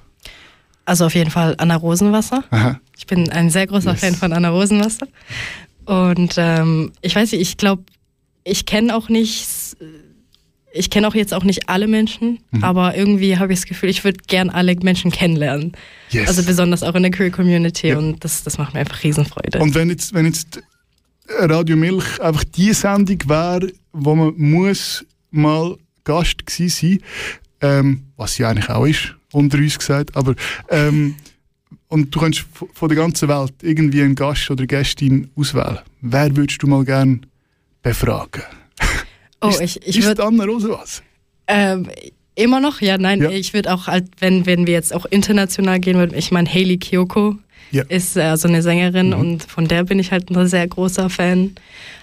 Also 0.85 1.05
auf 1.05 1.13
jeden 1.13 1.29
Fall 1.29 1.55
Anna 1.57 1.75
Rosenwasser. 1.75 2.43
Aha. 2.49 2.79
Ich 2.97 3.05
bin 3.05 3.29
ein 3.29 3.49
sehr 3.49 3.67
großer 3.67 3.91
Yes. 3.91 3.99
Fan 3.99 4.15
von 4.15 4.33
Anna 4.33 4.49
Rosenwasser. 4.49 5.07
Und 5.85 6.35
ähm, 6.37 6.91
ich 7.01 7.15
weiß 7.15 7.31
nicht, 7.31 7.41
ich 7.41 7.57
glaube, 7.57 7.83
ich 8.49 8.65
kenne 8.65 8.95
auch 8.95 9.09
nicht, 9.09 9.47
ich 10.73 10.89
kenne 10.89 11.07
auch 11.07 11.15
jetzt 11.15 11.33
auch 11.33 11.43
nicht 11.43 11.69
alle 11.69 11.87
Menschen, 11.87 12.39
Mhm. 12.51 12.63
aber 12.63 12.95
irgendwie 12.95 13.37
habe 13.37 13.53
ich 13.53 13.59
das 13.59 13.67
Gefühl, 13.67 13.89
ich 13.89 14.03
würde 14.03 14.19
gern 14.27 14.49
alle 14.49 14.75
Menschen 14.75 15.11
kennenlernen. 15.11 15.73
Yes. 16.09 16.27
Also 16.27 16.43
besonders 16.43 16.83
auch 16.83 16.95
in 16.95 17.03
der 17.03 17.11
Queer 17.11 17.31
Community 17.31 17.89
Ja. 17.89 17.97
und 17.97 18.23
das, 18.23 18.43
das 18.43 18.57
macht 18.57 18.73
mir 18.73 18.81
einfach 18.81 19.03
Riesenfreude. 19.03 19.59
Und 19.59 19.73
wenn 19.75 19.89
jetzt, 19.89 20.13
wenn 20.13 20.25
jetzt 20.25 20.61
Radio 21.39 21.77
Milch 21.77 22.19
einfach 22.21 22.43
die 22.43 22.73
Sendung 22.73 23.19
wäre, 23.27 23.71
wo 23.93 24.15
man 24.15 24.33
muss 24.37 25.05
mal 25.31 25.75
Gast 26.03 26.45
gewesen 26.45 26.69
sein, 26.69 26.99
ähm, 27.61 28.03
was 28.17 28.35
sie 28.35 28.45
eigentlich 28.45 28.69
auch 28.69 28.85
ist, 28.85 29.15
unter 29.31 29.57
uns 29.59 29.77
gesagt, 29.77 30.15
aber 30.15 30.33
ähm, 30.69 31.15
und 31.87 32.13
du 32.15 32.19
kannst 32.19 32.45
von 32.73 32.87
der 32.89 32.97
ganzen 32.97 33.27
Welt 33.29 33.53
irgendwie 33.61 34.01
einen 34.01 34.15
Gast 34.15 34.49
oder 34.51 34.65
Gästin 34.67 35.29
auswählen. 35.35 35.79
Wer 36.01 36.35
würdest 36.35 36.61
du 36.63 36.67
mal 36.67 36.83
gerne 36.85 37.19
befragen? 37.81 38.43
oh, 39.41 39.49
ist, 39.49 39.61
ich, 39.61 39.81
ich 39.87 39.97
ist 39.99 40.05
würde 40.07 40.23
Anna 40.25 40.43
Rose 40.45 40.69
was? 40.69 41.01
ähm, 41.47 41.89
immer 42.35 42.59
noch, 42.59 42.81
ja, 42.81 42.97
nein, 42.97 43.21
Ja. 43.21 43.29
ich 43.29 43.53
würde 43.53 43.73
auch, 43.73 43.87
halt, 43.87 44.05
wenn, 44.19 44.45
wenn 44.45 44.65
wir 44.67 44.73
jetzt 44.73 44.93
auch 44.93 45.05
international 45.05 45.79
gehen 45.79 45.97
würden, 45.97 46.17
ich 46.17 46.31
meine, 46.31 46.47
Hayley 46.49 46.77
Kiyoko 46.77 47.35
Ja. 47.71 47.83
ist 47.89 48.15
äh, 48.17 48.35
so 48.37 48.47
eine 48.47 48.61
Sängerin 48.61 49.07
Mhm. 49.09 49.13
und 49.19 49.43
von 49.43 49.67
der 49.67 49.83
bin 49.83 49.99
ich 49.99 50.11
halt 50.11 50.29
ein 50.31 50.47
sehr 50.47 50.67
großer 50.67 51.09
Fan. 51.09 51.55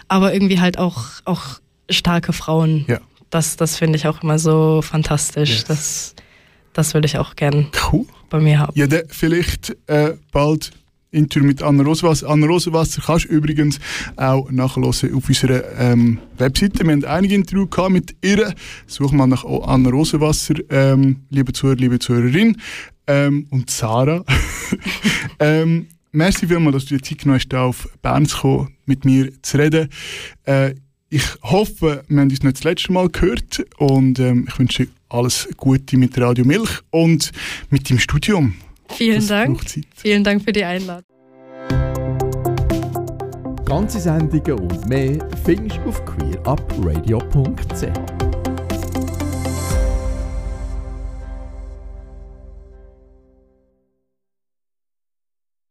Aber 0.09 0.33
irgendwie 0.33 0.61
halt 0.61 0.79
auch, 0.79 1.05
auch 1.25 1.43
starke 1.91 2.33
Frauen 2.33 2.85
Ja. 2.89 3.01
das, 3.31 3.57
das 3.57 3.77
finde 3.77 3.97
ich 3.97 4.07
auch 4.07 4.23
immer 4.23 4.39
so 4.39 4.83
fantastisch. 4.83 5.51
Yes. 5.51 5.65
Das, 5.65 6.15
das 6.75 6.95
würde 6.95 7.07
ich 7.07 7.17
auch 7.19 7.35
gern 7.37 7.69
cool. 7.93 8.07
bei 8.31 8.39
mir 8.41 8.59
haben. 8.59 8.73
Ja, 8.79 8.87
vielleicht 9.09 9.77
äh, 9.87 10.15
bald 10.33 10.71
Interview 11.17 11.47
mit 11.47 11.63
Anna 11.63 11.83
Rosenwasser. 11.83 12.29
Anna 12.29 12.47
Rosenwasser 12.47 13.03
kannst 13.05 13.25
du 13.25 13.29
übrigens 13.31 13.81
auch 14.17 14.51
nachhören 14.51 14.89
auf 14.89 15.03
unserer 15.03 15.63
ähm, 15.79 16.19
Webseite. 16.37 16.85
Wir 16.85 16.93
haben 16.93 17.05
einige 17.05 17.35
Interviews 17.35 17.69
mit 17.89 18.15
ihr. 18.23 18.55
Such 18.87 19.13
mal 19.13 19.27
nach 19.27 19.45
Anna 19.45 19.89
Rosenwasser, 19.89 20.55
ähm, 20.71 21.23
liebe 21.31 21.53
Zuhörer, 21.53 21.77
liebe 21.77 21.99
Zuhörerin. 21.99 22.57
Ähm, 23.07 23.47
und 23.51 23.71
Sarah. 23.71 24.25
ähm, 25.41 25.87
merci 26.13 26.47
vielmals, 26.47 26.75
dass 26.75 26.85
du 26.87 26.97
dir 26.97 27.03
Zeit 27.03 27.19
genommen 27.19 27.41
hast, 27.41 27.55
auf 27.55 27.89
Bern 28.03 28.27
zu 28.27 28.39
kommen, 28.39 28.77
mit 28.85 29.05
mir 29.05 29.31
zu 29.43 29.59
reden. 29.59 29.89
Äh, 30.45 30.75
ich 31.09 31.25
hoffe, 31.43 32.05
wir 32.09 32.21
haben 32.21 32.31
uns 32.31 32.43
nicht 32.43 32.57
das 32.57 32.65
letzte 32.65 32.93
Mal 32.93 33.09
gehört 33.09 33.65
und 33.79 34.19
ähm, 34.19 34.47
ich 34.49 34.59
wünsche 34.59 34.89
alles 35.09 35.49
Gute 35.57 35.97
mit 35.97 36.19
Radio 36.19 36.45
Milch 36.45 36.81
und 36.91 37.31
mit 37.71 37.89
dem 37.89 38.01
Studium. 38.01 38.55
Vielen 38.91 39.17
das 39.17 39.27
Dank. 39.27 39.61
Vielen 39.95 40.25
Dank 40.25 40.43
für 40.43 40.53
die 40.53 40.65
Einladung. 40.65 41.05
Ganze 43.65 44.01
Sendungen 44.01 44.61
und 44.61 44.89
mehr 44.89 45.19
findest 45.45 45.81
du 45.85 45.89
auf 45.89 46.05
queerupradio.ch. 46.05 48.16